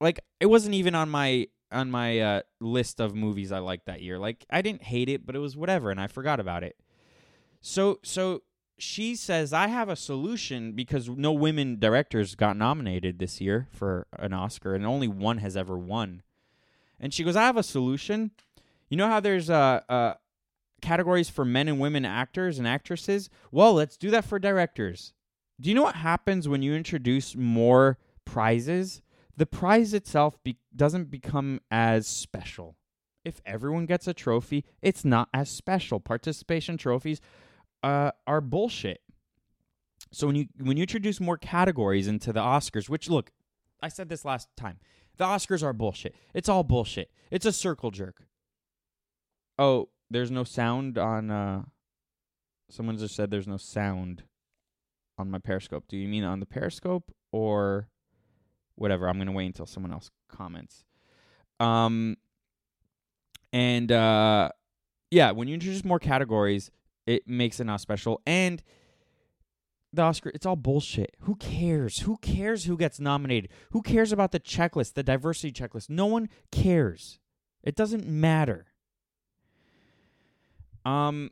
[0.00, 4.02] Like it wasn't even on my on my uh, list of movies I liked that
[4.02, 4.18] year.
[4.18, 6.76] Like I didn't hate it, but it was whatever, and I forgot about it.
[7.60, 8.42] So so
[8.78, 14.06] she says I have a solution because no women directors got nominated this year for
[14.18, 16.22] an Oscar, and only one has ever won.
[17.00, 18.30] And she goes, I have a solution.
[18.90, 20.14] You know how there's uh, uh,
[20.82, 23.30] categories for men and women actors and actresses?
[23.50, 25.14] Well, let's do that for directors.
[25.60, 29.02] Do you know what happens when you introduce more prizes?
[29.36, 32.76] The prize itself be- doesn't become as special.
[33.24, 36.00] If everyone gets a trophy, it's not as special.
[36.00, 37.20] Participation trophies
[37.82, 39.00] uh, are bullshit.
[40.10, 43.30] So when you when you introduce more categories into the Oscars, which look,
[43.82, 44.78] I said this last time,
[45.20, 46.16] the Oscars are bullshit.
[46.32, 47.10] It's all bullshit.
[47.30, 48.22] It's a circle jerk.
[49.58, 51.30] Oh, there's no sound on.
[51.30, 51.62] uh
[52.70, 54.22] Someone just said there's no sound
[55.18, 55.84] on my Periscope.
[55.88, 57.88] Do you mean on the Periscope or
[58.76, 59.08] whatever?
[59.08, 60.84] I'm gonna wait until someone else comments.
[61.58, 62.16] Um,
[63.52, 64.50] and uh,
[65.10, 66.70] yeah, when you introduce more categories,
[67.06, 68.22] it makes it not special.
[68.24, 68.62] And
[69.92, 71.16] the Oscar, it's all bullshit.
[71.20, 72.00] Who cares?
[72.00, 73.50] Who cares who gets nominated?
[73.72, 75.90] Who cares about the checklist, the diversity checklist?
[75.90, 77.18] No one cares.
[77.62, 78.66] It doesn't matter.
[80.84, 81.30] Um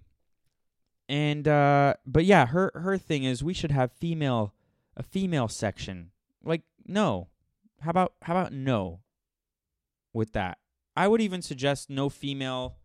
[1.09, 4.55] and uh but yeah, her her thing is we should have female
[4.97, 6.11] a female section.
[6.45, 7.29] Like no.
[7.81, 9.01] How about how about no
[10.13, 10.59] with that?
[10.97, 12.78] I would even suggest no female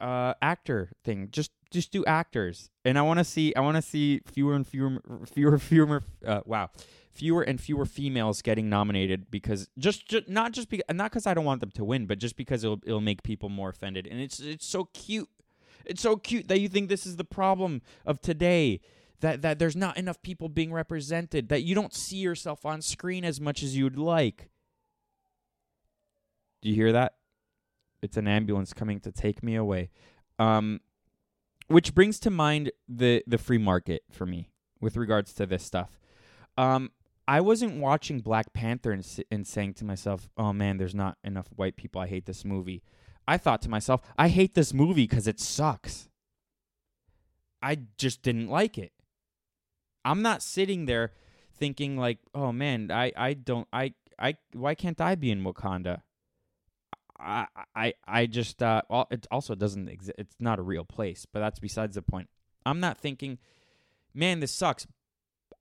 [0.00, 1.28] uh actor thing.
[1.30, 4.66] Just just do actors, and I want to see I want to see fewer and
[4.66, 6.70] fewer fewer fewer uh, wow
[7.14, 11.34] fewer and fewer females getting nominated because just, just not just because not because I
[11.34, 14.20] don't want them to win, but just because it'll it'll make people more offended, and
[14.20, 15.28] it's it's so cute.
[15.84, 18.80] It's so cute that you think this is the problem of today.
[19.20, 23.24] That, that there's not enough people being represented, that you don't see yourself on screen
[23.24, 24.50] as much as you'd like.
[26.60, 27.14] Do you hear that?
[28.04, 29.88] It's an ambulance coming to take me away.
[30.38, 30.80] Um,
[31.68, 34.50] which brings to mind the the free market for me
[34.80, 35.98] with regards to this stuff.
[36.58, 36.90] Um,
[37.26, 41.48] I wasn't watching Black Panther and, and saying to myself, "Oh man, there's not enough
[41.56, 42.00] white people.
[42.02, 42.82] I hate this movie."
[43.26, 46.10] I thought to myself, "I hate this movie because it sucks."
[47.62, 48.92] I just didn't like it.
[50.04, 51.12] I'm not sitting there
[51.50, 56.02] thinking like, "Oh man, I I don't I I why can't I be in Wakanda?"
[57.18, 60.16] I I I just uh it also doesn't exist.
[60.18, 62.28] It's not a real place, but that's besides the point.
[62.66, 63.38] I'm not thinking,
[64.12, 64.86] man, this sucks.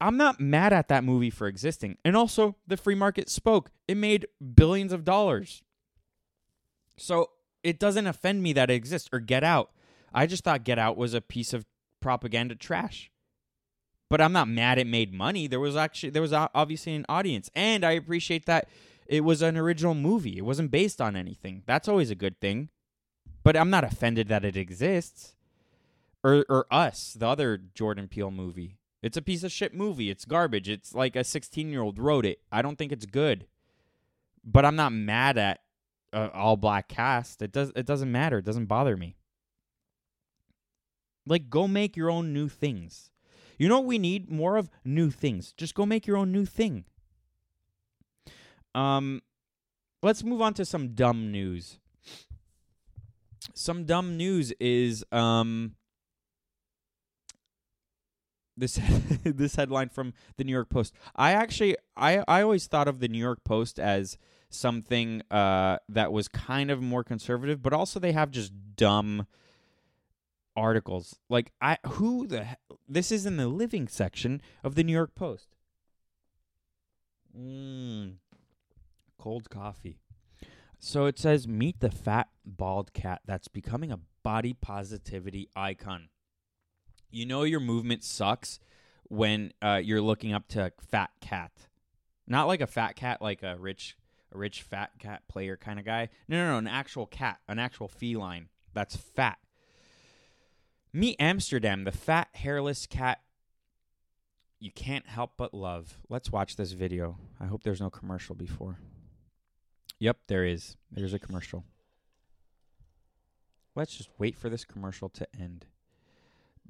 [0.02, 1.98] I'm not mad at that movie for existing.
[2.04, 3.72] And also, the free market spoke.
[3.88, 5.64] It made billions of dollars.
[6.98, 7.30] So
[7.64, 9.72] it doesn't offend me that it exists or Get Out.
[10.14, 11.66] I just thought Get Out was a piece of
[12.02, 13.12] propaganda trash.
[14.10, 15.48] But I'm not mad it made money.
[15.48, 18.68] There was actually there was obviously an audience, and I appreciate that
[19.14, 20.40] it was an original movie.
[20.40, 21.62] It wasn't based on anything.
[21.68, 22.70] That's always a good thing.
[23.44, 25.36] But I'm not offended that it exists.
[26.24, 28.80] Or or Us, the other Jordan Peele movie.
[29.04, 30.10] It's a piece of shit movie.
[30.10, 30.68] It's garbage.
[30.68, 32.40] It's like a 16-year-old wrote it.
[32.52, 33.46] I don't think it's good.
[34.44, 35.60] But I'm not mad at
[36.12, 37.44] uh, all black cast.
[37.44, 38.40] It does it doesn't matter.
[38.40, 39.16] It doesn't bother me.
[41.28, 43.12] Like go make your own new things.
[43.60, 45.54] You know what we need more of new things.
[45.54, 46.86] Just go make your own new thing.
[48.76, 49.22] Um,
[50.02, 51.80] let's move on to some dumb news.
[53.54, 55.76] Some dumb news is um
[58.56, 58.80] this
[59.24, 60.94] this headline from the New York Post.
[61.16, 64.18] I actually I I always thought of the New York Post as
[64.50, 69.28] something uh, that was kind of more conservative, but also they have just dumb
[70.56, 71.20] articles.
[71.30, 72.58] Like I who the
[72.88, 75.50] this is in the living section of the New York Post.
[77.38, 78.16] Mm.
[79.24, 80.02] Cold coffee.
[80.80, 86.10] So it says meet the fat bald cat that's becoming a body positivity icon.
[87.10, 88.60] You know your movement sucks
[89.04, 91.54] when uh, you're looking up to fat cat.
[92.28, 93.96] Not like a fat cat like a rich
[94.34, 96.10] a rich fat cat player kind of guy.
[96.28, 99.38] No, no, no, an actual cat, an actual feline that's fat.
[100.92, 103.22] Meet Amsterdam, the fat hairless cat
[104.60, 105.98] you can't help but love.
[106.10, 107.18] Let's watch this video.
[107.40, 108.80] I hope there's no commercial before.
[110.04, 110.76] Yep, there is.
[110.92, 111.64] There's a commercial.
[113.74, 115.66] Let's just wait for this commercial to end.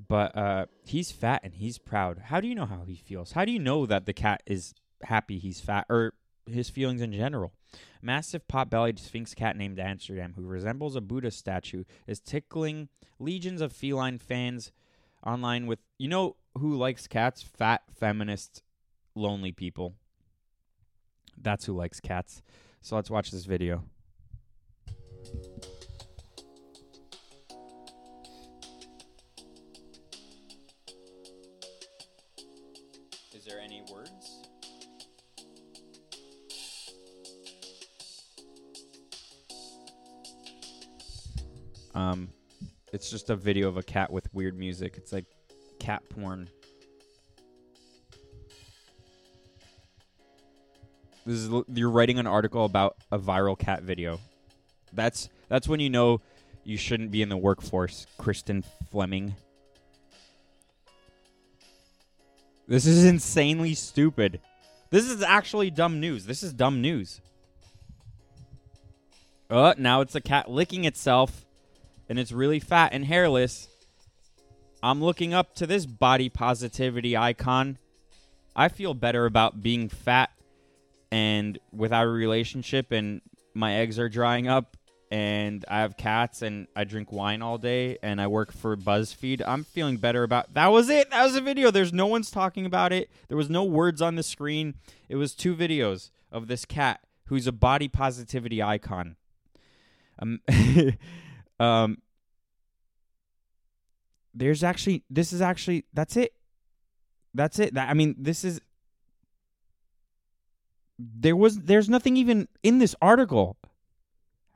[0.07, 2.25] But uh, he's fat and he's proud.
[2.25, 3.31] How do you know how he feels?
[3.31, 6.13] How do you know that the cat is happy he's fat or
[6.45, 7.53] his feelings in general?
[8.03, 13.73] Massive pot-bellied Sphynx cat named Amsterdam, who resembles a Buddha statue, is tickling legions of
[13.73, 14.71] feline fans
[15.25, 17.41] online with you know who likes cats?
[17.41, 18.61] Fat feminist
[19.15, 19.95] lonely people.
[21.35, 22.43] That's who likes cats.
[22.83, 23.81] So let's watch this video.
[33.33, 34.41] Is there any words?
[41.95, 42.27] Um,
[42.91, 44.95] it's just a video of a cat with weird music.
[44.97, 45.25] It's like
[45.79, 46.49] cat porn.
[51.25, 54.19] This is you're writing an article about a viral cat video.
[54.91, 56.21] That's that's when you know
[56.63, 59.35] you shouldn't be in the workforce, Kirsten Fleming.
[62.67, 64.39] This is insanely stupid.
[64.89, 66.25] This is actually dumb news.
[66.25, 67.19] This is dumb news.
[69.49, 71.45] Uh, now it's a cat licking itself
[72.09, 73.67] and it's really fat and hairless.
[74.81, 77.77] I'm looking up to this body positivity icon.
[78.55, 80.29] I feel better about being fat
[81.13, 83.21] and without a relationship and
[83.53, 84.75] my eggs are drying up
[85.11, 89.43] and I have cats and I drink wine all day and I work for BuzzFeed.
[89.45, 91.11] I'm feeling better about That was it.
[91.11, 91.69] That was a video.
[91.69, 93.11] There's no one's talking about it.
[93.27, 94.73] There was no words on the screen.
[95.07, 99.15] It was two videos of this cat who's a body positivity icon.
[100.17, 100.41] Um,
[101.59, 101.99] um
[104.33, 106.33] there's actually this is actually that's it.
[107.35, 107.75] That's it.
[107.75, 108.61] That, I mean, this is
[110.99, 113.57] there was there's nothing even in this article.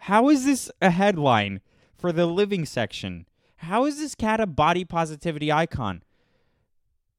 [0.01, 1.61] How is this a headline
[1.97, 3.27] for the living section?
[3.57, 6.03] How is this cat a body positivity icon?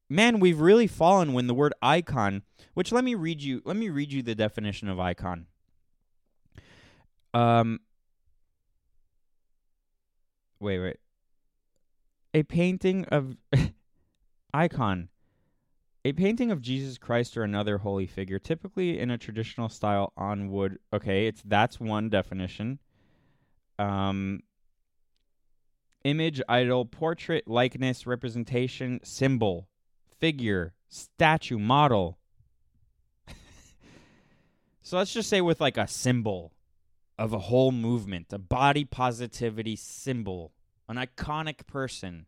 [0.09, 2.43] Man, we've really fallen when the word icon,
[2.75, 5.47] which let me read you let me read you the definition of icon.
[7.35, 7.81] Um
[10.61, 10.97] Wait, wait.
[12.35, 13.37] A painting of
[14.55, 15.09] icon
[16.05, 20.51] a painting of Jesus Christ or another holy figure, typically in a traditional style on
[20.51, 20.79] wood.
[20.93, 22.79] Okay, it's that's one definition.
[23.79, 24.43] Um,
[26.05, 29.69] image, idol, portrait, likeness, representation, symbol,
[30.19, 32.19] figure, statue, model.
[34.83, 36.53] so let's just say with like a symbol
[37.19, 40.53] of a whole movement, a body positivity symbol,
[40.89, 42.27] an iconic person.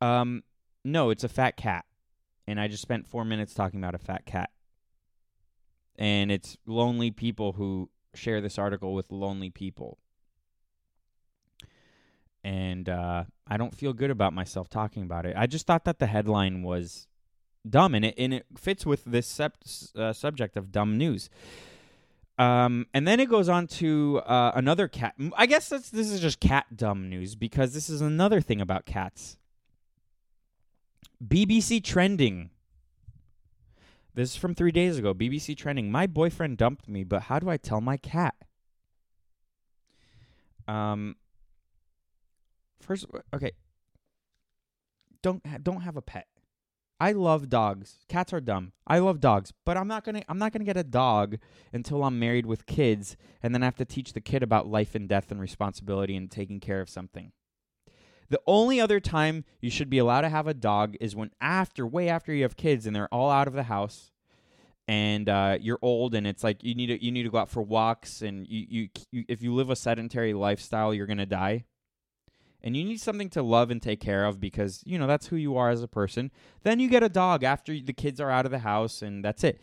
[0.00, 0.44] Um,
[0.84, 1.84] no, it's a fat cat
[2.46, 4.50] and I just spent four minutes talking about a fat cat.
[5.96, 9.98] And it's lonely people who share this article with lonely people.
[12.44, 15.34] And uh, I don't feel good about myself talking about it.
[15.36, 17.06] I just thought that the headline was
[17.68, 19.62] dumb, and it and it fits with this sep-
[19.94, 21.30] uh, subject of dumb news.
[22.38, 25.14] Um, and then it goes on to uh, another cat.
[25.36, 29.36] I guess this is just cat dumb news because this is another thing about cats.
[31.26, 32.50] BBC trending.
[34.14, 35.14] This is from three days ago.
[35.14, 35.90] BBC trending.
[35.90, 38.34] My boyfriend dumped me, but how do I tell my cat?
[40.68, 41.16] Um.
[42.80, 43.52] First, okay.
[45.22, 46.26] Don't don't have a pet.
[47.02, 47.98] I love dogs.
[48.08, 48.72] Cats are dumb.
[48.86, 51.38] I love dogs, but I'm not gonna I'm not gonna get a dog
[51.72, 54.94] until I'm married with kids, and then I have to teach the kid about life
[54.94, 57.32] and death and responsibility and taking care of something.
[58.28, 61.86] The only other time you should be allowed to have a dog is when after,
[61.86, 64.10] way after you have kids and they're all out of the house,
[64.88, 67.48] and uh, you're old, and it's like you need to you need to go out
[67.48, 71.64] for walks, and you, you, you if you live a sedentary lifestyle, you're gonna die,
[72.62, 75.36] and you need something to love and take care of because you know that's who
[75.36, 76.30] you are as a person.
[76.62, 79.44] Then you get a dog after the kids are out of the house, and that's
[79.44, 79.60] it.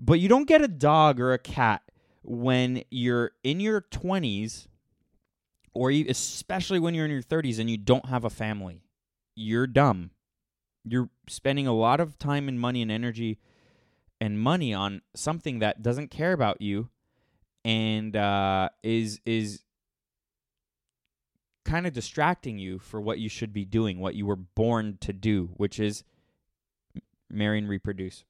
[0.00, 1.82] But you don't get a dog or a cat
[2.22, 4.66] when you're in your 20s
[5.78, 8.82] or especially when you're in your 30s and you don't have a family.
[9.36, 10.10] You're dumb.
[10.84, 13.38] You're spending a lot of time and money and energy
[14.20, 16.88] and money on something that doesn't care about you
[17.64, 19.62] and uh, is is
[21.64, 25.12] kind of distracting you for what you should be doing, what you were born to
[25.12, 26.02] do, which is
[27.30, 28.24] marry and reproduce.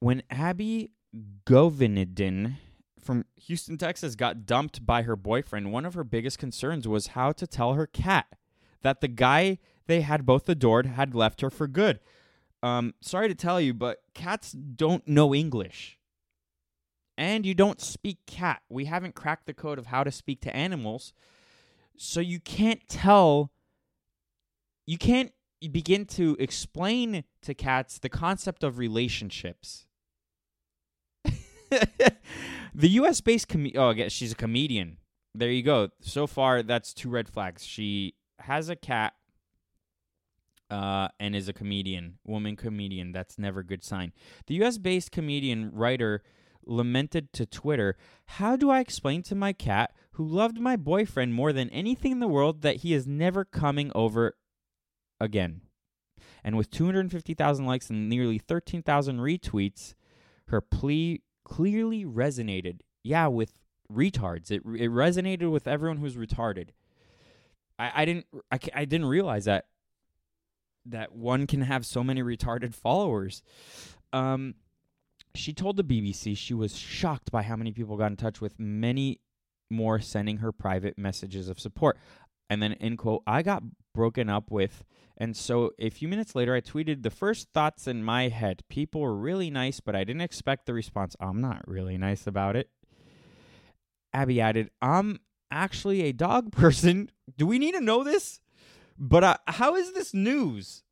[0.00, 0.90] When Abby
[1.46, 2.56] Govindan
[3.02, 7.32] from Houston, Texas got dumped by her boyfriend, one of her biggest concerns was how
[7.32, 8.36] to tell her cat
[8.82, 12.00] that the guy they had both adored had left her for good.
[12.62, 15.98] Um, sorry to tell you, but cats don't know English.
[17.16, 18.62] And you don't speak cat.
[18.68, 21.12] We haven't cracked the code of how to speak to animals.
[21.96, 23.50] So you can't tell,
[24.86, 25.32] you can't
[25.70, 29.86] begin to explain to cats the concept of relationships.
[32.74, 33.20] the U.S.
[33.20, 34.98] based com- oh, I guess she's a comedian.
[35.34, 35.90] There you go.
[36.00, 37.64] So far, that's two red flags.
[37.64, 39.14] She has a cat,
[40.70, 43.12] uh, and is a comedian, woman comedian.
[43.12, 44.12] That's never a good sign.
[44.46, 44.78] The U.S.
[44.78, 46.22] based comedian writer
[46.66, 47.96] lamented to Twitter,
[48.26, 52.20] "How do I explain to my cat, who loved my boyfriend more than anything in
[52.20, 54.36] the world, that he is never coming over
[55.20, 55.62] again?"
[56.42, 59.94] And with 250,000 likes and nearly 13,000 retweets,
[60.48, 62.80] her plea clearly resonated.
[63.02, 63.60] Yeah, with
[63.92, 64.50] retards.
[64.50, 66.68] It it resonated with everyone who's retarded.
[67.78, 69.66] I, I didn't I, I didn't realize that
[70.86, 73.42] that one can have so many retarded followers.
[74.12, 74.54] Um,
[75.34, 78.58] she told the BBC she was shocked by how many people got in touch with
[78.58, 79.20] many
[79.70, 81.96] more sending her private messages of support.
[82.48, 83.62] And then in quote, I got
[83.94, 84.84] broken up with
[85.20, 88.62] and so a few minutes later, I tweeted the first thoughts in my head.
[88.70, 91.14] People were really nice, but I didn't expect the response.
[91.20, 92.70] I'm not really nice about it.
[94.14, 97.10] Abby added, I'm actually a dog person.
[97.36, 98.40] Do we need to know this?
[98.98, 100.84] But uh, how is this news?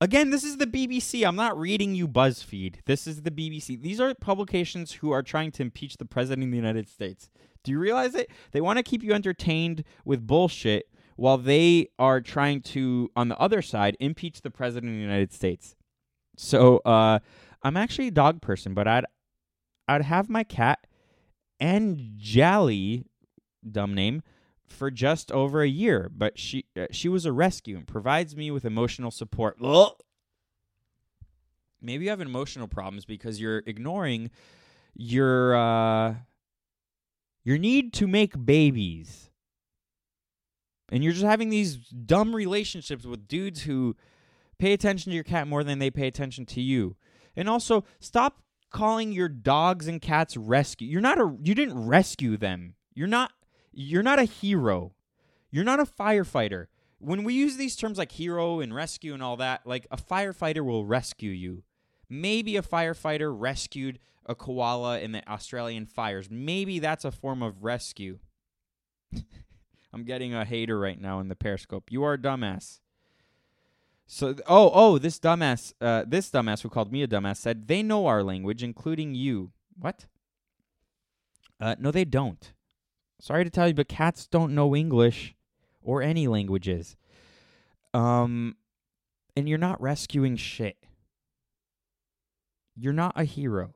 [0.00, 1.26] Again, this is the BBC.
[1.26, 2.76] I'm not reading you BuzzFeed.
[2.86, 3.80] This is the BBC.
[3.80, 7.28] These are publications who are trying to impeach the President of the United States.
[7.62, 8.30] Do you realize it?
[8.52, 13.38] They want to keep you entertained with bullshit while they are trying to, on the
[13.38, 15.76] other side, impeach the president of the United States.
[16.36, 17.20] So uh,
[17.62, 19.04] I'm actually a dog person, but I'd
[19.86, 20.86] I'd have my cat
[21.60, 23.06] and Jally,
[23.70, 24.22] dumb name,
[24.66, 26.10] for just over a year.
[26.14, 29.56] But she uh, she was a rescue and provides me with emotional support.
[29.62, 29.92] Ugh.
[31.80, 34.30] Maybe you have emotional problems because you're ignoring
[34.94, 36.14] your uh,
[37.44, 39.30] your need to make babies
[40.90, 43.96] and you're just having these dumb relationships with dudes who
[44.58, 46.96] pay attention to your cat more than they pay attention to you.
[47.36, 50.88] And also, stop calling your dogs and cats rescue.
[50.88, 52.74] You're not a you didn't rescue them.
[52.94, 53.32] You're not
[53.72, 54.94] you're not a hero.
[55.50, 56.66] You're not a firefighter.
[56.98, 60.64] When we use these terms like hero and rescue and all that, like a firefighter
[60.64, 61.62] will rescue you.
[62.08, 66.28] Maybe a firefighter rescued a koala in the Australian fires.
[66.30, 68.18] Maybe that's a form of rescue.
[69.94, 71.90] I'm getting a hater right now in the Periscope.
[71.90, 72.80] You are a dumbass.
[74.06, 77.82] So, oh, oh, this dumbass, uh, this dumbass who called me a dumbass said they
[77.82, 79.52] know our language, including you.
[79.78, 80.06] What?
[81.60, 82.52] Uh, no, they don't.
[83.20, 85.34] Sorry to tell you, but cats don't know English
[85.80, 86.96] or any languages.
[87.94, 88.56] Um,
[89.36, 90.76] and you're not rescuing shit.
[92.76, 93.74] You're not a hero.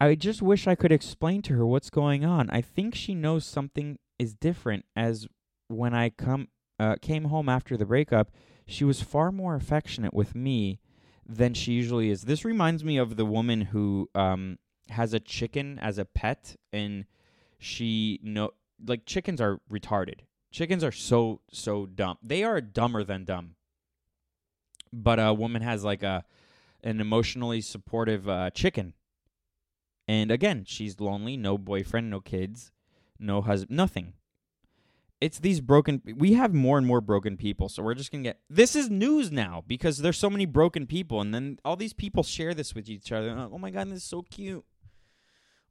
[0.00, 2.50] I just wish I could explain to her what's going on.
[2.50, 5.26] I think she knows something is different as
[5.68, 6.48] when I come
[6.78, 8.30] uh, came home after the breakup,
[8.66, 10.80] she was far more affectionate with me
[11.26, 12.22] than she usually is.
[12.22, 14.58] This reminds me of the woman who um,
[14.88, 17.04] has a chicken as a pet, and
[17.58, 18.50] she no
[18.84, 20.20] like chickens are retarded.
[20.50, 22.18] Chickens are so so dumb.
[22.22, 23.54] They are dumber than dumb.
[24.92, 26.24] But a woman has like a
[26.82, 28.94] an emotionally supportive uh, chicken,
[30.08, 32.71] and again, she's lonely, no boyfriend, no kids,
[33.22, 34.14] no husband, nothing.
[35.20, 36.02] It's these broken.
[36.16, 38.40] We have more and more broken people, so we're just gonna get.
[38.50, 42.24] This is news now because there's so many broken people, and then all these people
[42.24, 43.30] share this with each other.
[43.30, 44.64] oh my god, this is so cute.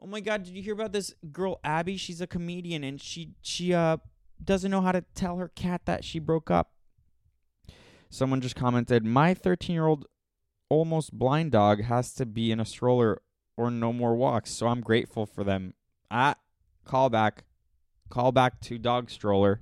[0.01, 1.97] Oh my god, did you hear about this girl Abby?
[1.97, 3.97] She's a comedian, and she she uh
[4.41, 6.71] doesn't know how to tell her cat that she broke up.
[8.09, 10.05] Someone just commented, "My 13 year old
[10.69, 13.21] almost blind dog has to be in a stroller
[13.57, 15.73] or no more walks, so I'm grateful for them."
[16.09, 16.35] Ah,
[16.85, 17.43] call back,
[18.09, 19.61] call back to dog stroller.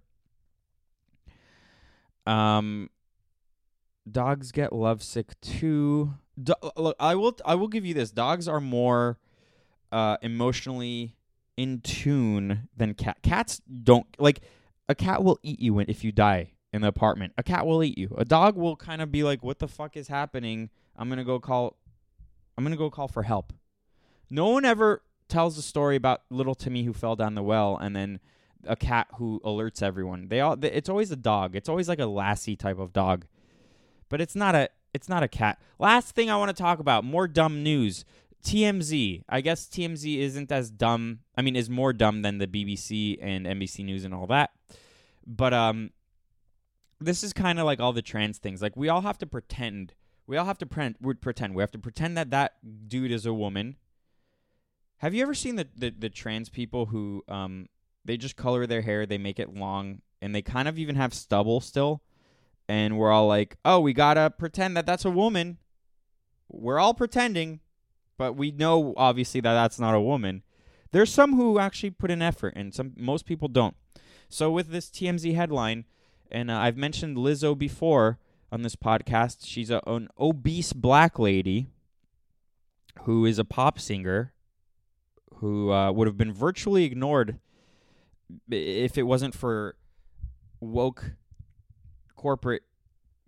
[2.26, 2.90] Um,
[4.10, 6.14] dogs get lovesick too.
[6.42, 8.12] Do- look, I will I will give you this.
[8.12, 9.18] Dogs are more
[9.92, 11.16] uh, emotionally
[11.58, 13.18] in tune than cat.
[13.24, 14.42] Cats don't like
[14.88, 17.34] a cat will eat you if you die in the apartment.
[17.38, 18.14] A cat will eat you.
[18.18, 20.70] A dog will kind of be like, "What the fuck is happening?
[20.96, 21.78] I'm gonna go call.
[22.58, 23.54] I'm gonna go call for help."
[24.30, 27.96] No one ever tells a story about little Timmy who fell down the well and
[27.96, 28.20] then
[28.66, 30.28] a cat who alerts everyone.
[30.28, 30.58] They all.
[30.62, 31.56] It's always a dog.
[31.56, 33.26] It's always like a lassie type of dog,
[34.10, 34.70] but it's not a.
[34.94, 35.62] It's not a cat.
[35.78, 37.04] Last thing I want to talk about.
[37.04, 38.06] More dumb news.
[38.44, 39.24] TMZ.
[39.30, 41.20] I guess TMZ isn't as dumb.
[41.38, 44.52] I mean, is more dumb than the BBC and NBC News and all that.
[45.28, 45.92] But um,
[47.00, 48.62] this is kind of like all the trans things.
[48.62, 49.94] Like we all have to pretend.
[50.26, 51.56] We all have to pre- pretend.
[51.56, 52.54] We have to pretend that that
[52.88, 53.78] dude is a woman.
[55.00, 57.68] Have you ever seen the, the, the trans people who um
[58.06, 61.14] they just color their hair, they make it long, and they kind of even have
[61.14, 62.02] stubble still?
[62.68, 65.58] And we're all like, oh, we gotta pretend that that's a woman.
[66.48, 67.60] We're all pretending,
[68.18, 70.44] but we know obviously that that's not a woman.
[70.92, 73.76] There's some who actually put an effort, and some most people don't.
[74.28, 75.86] So with this TMZ headline,
[76.32, 78.20] and uh, I've mentioned Lizzo before
[78.52, 79.46] on this podcast.
[79.46, 81.68] She's a, an obese black lady
[83.04, 84.34] who is a pop singer
[85.36, 87.40] who uh, would have been virtually ignored
[88.50, 89.76] if it wasn't for
[90.60, 91.12] woke
[92.16, 92.64] corporate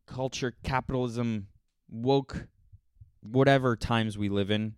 [0.06, 1.48] culture, capitalism,
[1.90, 2.48] woke,
[3.22, 4.76] whatever times we live in.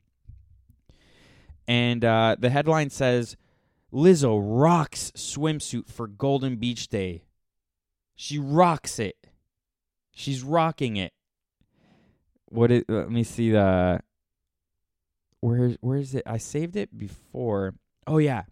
[1.67, 3.35] And uh, the headline says
[3.91, 7.23] Lizzo rocks swimsuit for Golden Beach Day.
[8.15, 9.15] She rocks it.
[10.11, 11.13] She's rocking it.
[12.45, 12.69] What?
[12.87, 14.01] Let me see the.
[15.43, 16.23] Where where is it?
[16.25, 17.75] I saved it before.
[18.07, 18.43] Oh yeah.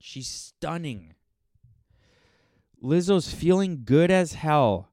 [0.00, 1.14] She's stunning.
[2.82, 4.90] Lizzo's feeling good as hell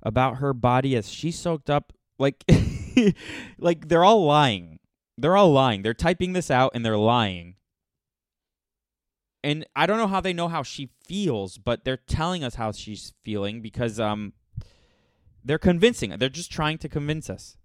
[0.00, 2.44] about her body as she soaked up like
[3.58, 4.78] like they're all lying.
[5.16, 5.82] They're all lying.
[5.82, 7.56] They're typing this out and they're lying
[9.42, 12.70] and I don't know how they know how she feels, but they're telling us how
[12.70, 14.34] she's feeling because um
[15.44, 16.10] they're convincing.
[16.16, 17.56] They're just trying to convince us.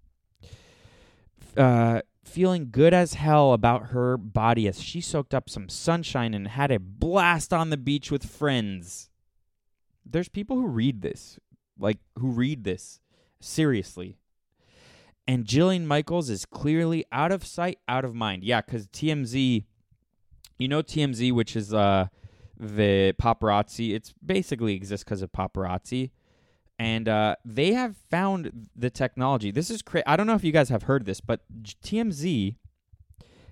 [1.55, 6.47] Uh feeling good as hell about her body as she soaked up some sunshine and
[6.47, 9.09] had a blast on the beach with friends.
[10.05, 11.39] There's people who read this,
[11.77, 12.99] like who read this
[13.39, 14.17] seriously.
[15.27, 18.43] And Jillian Michaels is clearly out of sight, out of mind.
[18.43, 19.65] Yeah, cuz TMZ
[20.57, 22.07] you know TMZ, which is uh,
[22.59, 23.93] the paparazzi.
[23.93, 26.11] It's basically exists because of paparazzi,
[26.79, 29.51] and uh, they have found the technology.
[29.51, 30.05] This is crazy.
[30.05, 31.41] I don't know if you guys have heard this, but
[31.83, 32.55] TMZ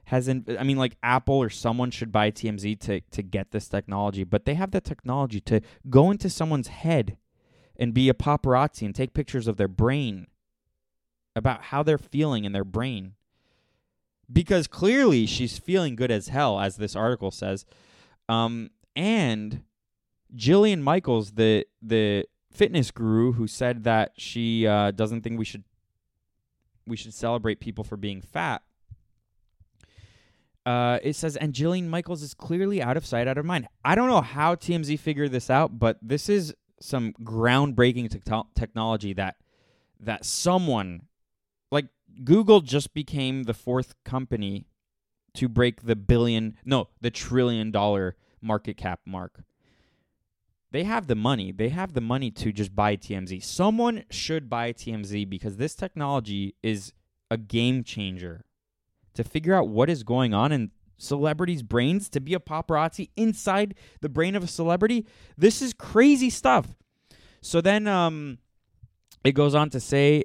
[0.05, 3.67] has in, I mean, like Apple or someone should buy TMZ to to get this
[3.67, 7.17] technology, but they have the technology to go into someone's head
[7.77, 10.27] and be a paparazzi and take pictures of their brain
[11.35, 13.13] about how they're feeling in their brain
[14.31, 17.65] because clearly she's feeling good as hell, as this article says.
[18.29, 19.63] Um, and
[20.35, 25.63] Jillian Michaels, the the fitness guru, who said that she uh, doesn't think we should
[26.85, 28.61] we should celebrate people for being fat.
[30.65, 33.67] Uh, it says, and Jillian Michaels is clearly out of sight, out of mind.
[33.83, 39.13] I don't know how TMZ figured this out, but this is some groundbreaking te- technology
[39.13, 39.37] that
[39.99, 41.03] that someone
[41.71, 41.85] like
[42.23, 44.65] Google just became the fourth company
[45.35, 49.43] to break the billion, no, the trillion dollar market cap mark.
[50.71, 51.51] They have the money.
[51.51, 53.43] They have the money to just buy TMZ.
[53.43, 56.93] Someone should buy TMZ because this technology is
[57.29, 58.45] a game changer
[59.13, 63.75] to figure out what is going on in celebrities' brains, to be a paparazzi inside
[64.01, 65.05] the brain of a celebrity.
[65.37, 66.75] This is crazy stuff.
[67.41, 68.37] So then um,
[69.23, 70.23] it goes on to say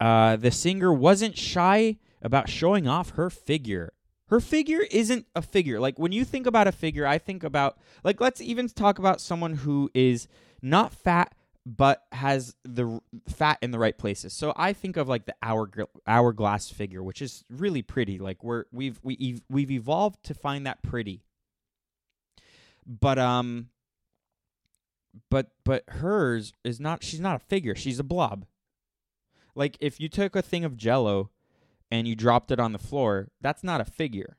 [0.00, 3.92] uh, the singer wasn't shy about showing off her figure.
[4.32, 5.78] Her figure isn't a figure.
[5.78, 9.20] Like when you think about a figure, I think about like let's even talk about
[9.20, 10.26] someone who is
[10.62, 11.34] not fat
[11.66, 14.32] but has the fat in the right places.
[14.32, 15.68] So I think of like the hour
[16.06, 18.18] hourglass figure, which is really pretty.
[18.18, 21.20] Like we're we've we we've evolved to find that pretty.
[22.86, 23.68] But um
[25.28, 28.46] but but hers is not she's not a figure, she's a blob.
[29.54, 31.28] Like if you took a thing of jello
[31.92, 34.38] and you dropped it on the floor, that's not a figure.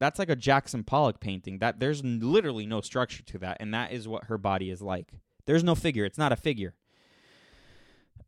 [0.00, 1.58] That's like a Jackson Pollock painting.
[1.58, 5.12] That there's literally no structure to that, and that is what her body is like.
[5.46, 6.06] There's no figure.
[6.06, 6.74] It's not a figure.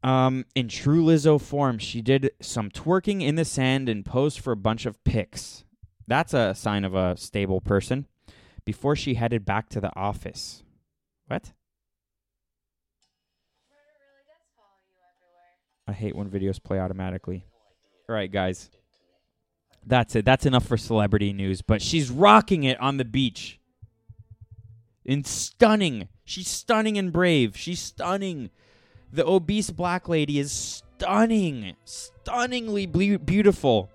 [0.03, 4.53] Um, in true Lizzo form, she did some twerking in the sand and posed for
[4.53, 5.65] a bunch of pics.
[6.07, 8.07] That's a sign of a stable person.
[8.67, 10.63] Before she headed back to the office.
[11.29, 11.53] What?
[15.89, 17.47] I hate when videos play automatically.
[18.09, 18.71] Right, guys.
[19.85, 20.25] That's it.
[20.25, 21.63] That's enough for celebrity news.
[21.63, 23.61] But she's rocking it on the beach.
[25.05, 26.09] In stunning.
[26.25, 27.57] She's stunning and brave.
[27.57, 28.51] She's stunning.
[29.13, 31.77] The obese black lady is stunning.
[31.85, 33.91] Stunningly beautiful.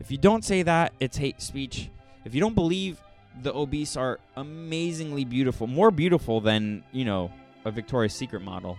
[0.00, 1.88] If you don't say that, it's hate speech.
[2.24, 3.00] If you don't believe
[3.42, 7.30] the obese are amazingly beautiful, more beautiful than, you know,
[7.64, 8.76] a Victoria's Secret model,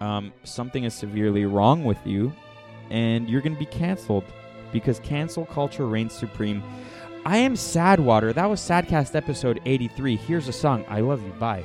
[0.00, 2.32] um, something is severely wrong with you,
[2.90, 4.24] and you're going to be canceled
[4.72, 6.62] because cancel culture reigns supreme.
[7.26, 8.34] I am Sadwater.
[8.34, 10.16] That was Sadcast episode 83.
[10.16, 10.84] Here's a song.
[10.88, 11.32] I love you.
[11.32, 11.64] Bye.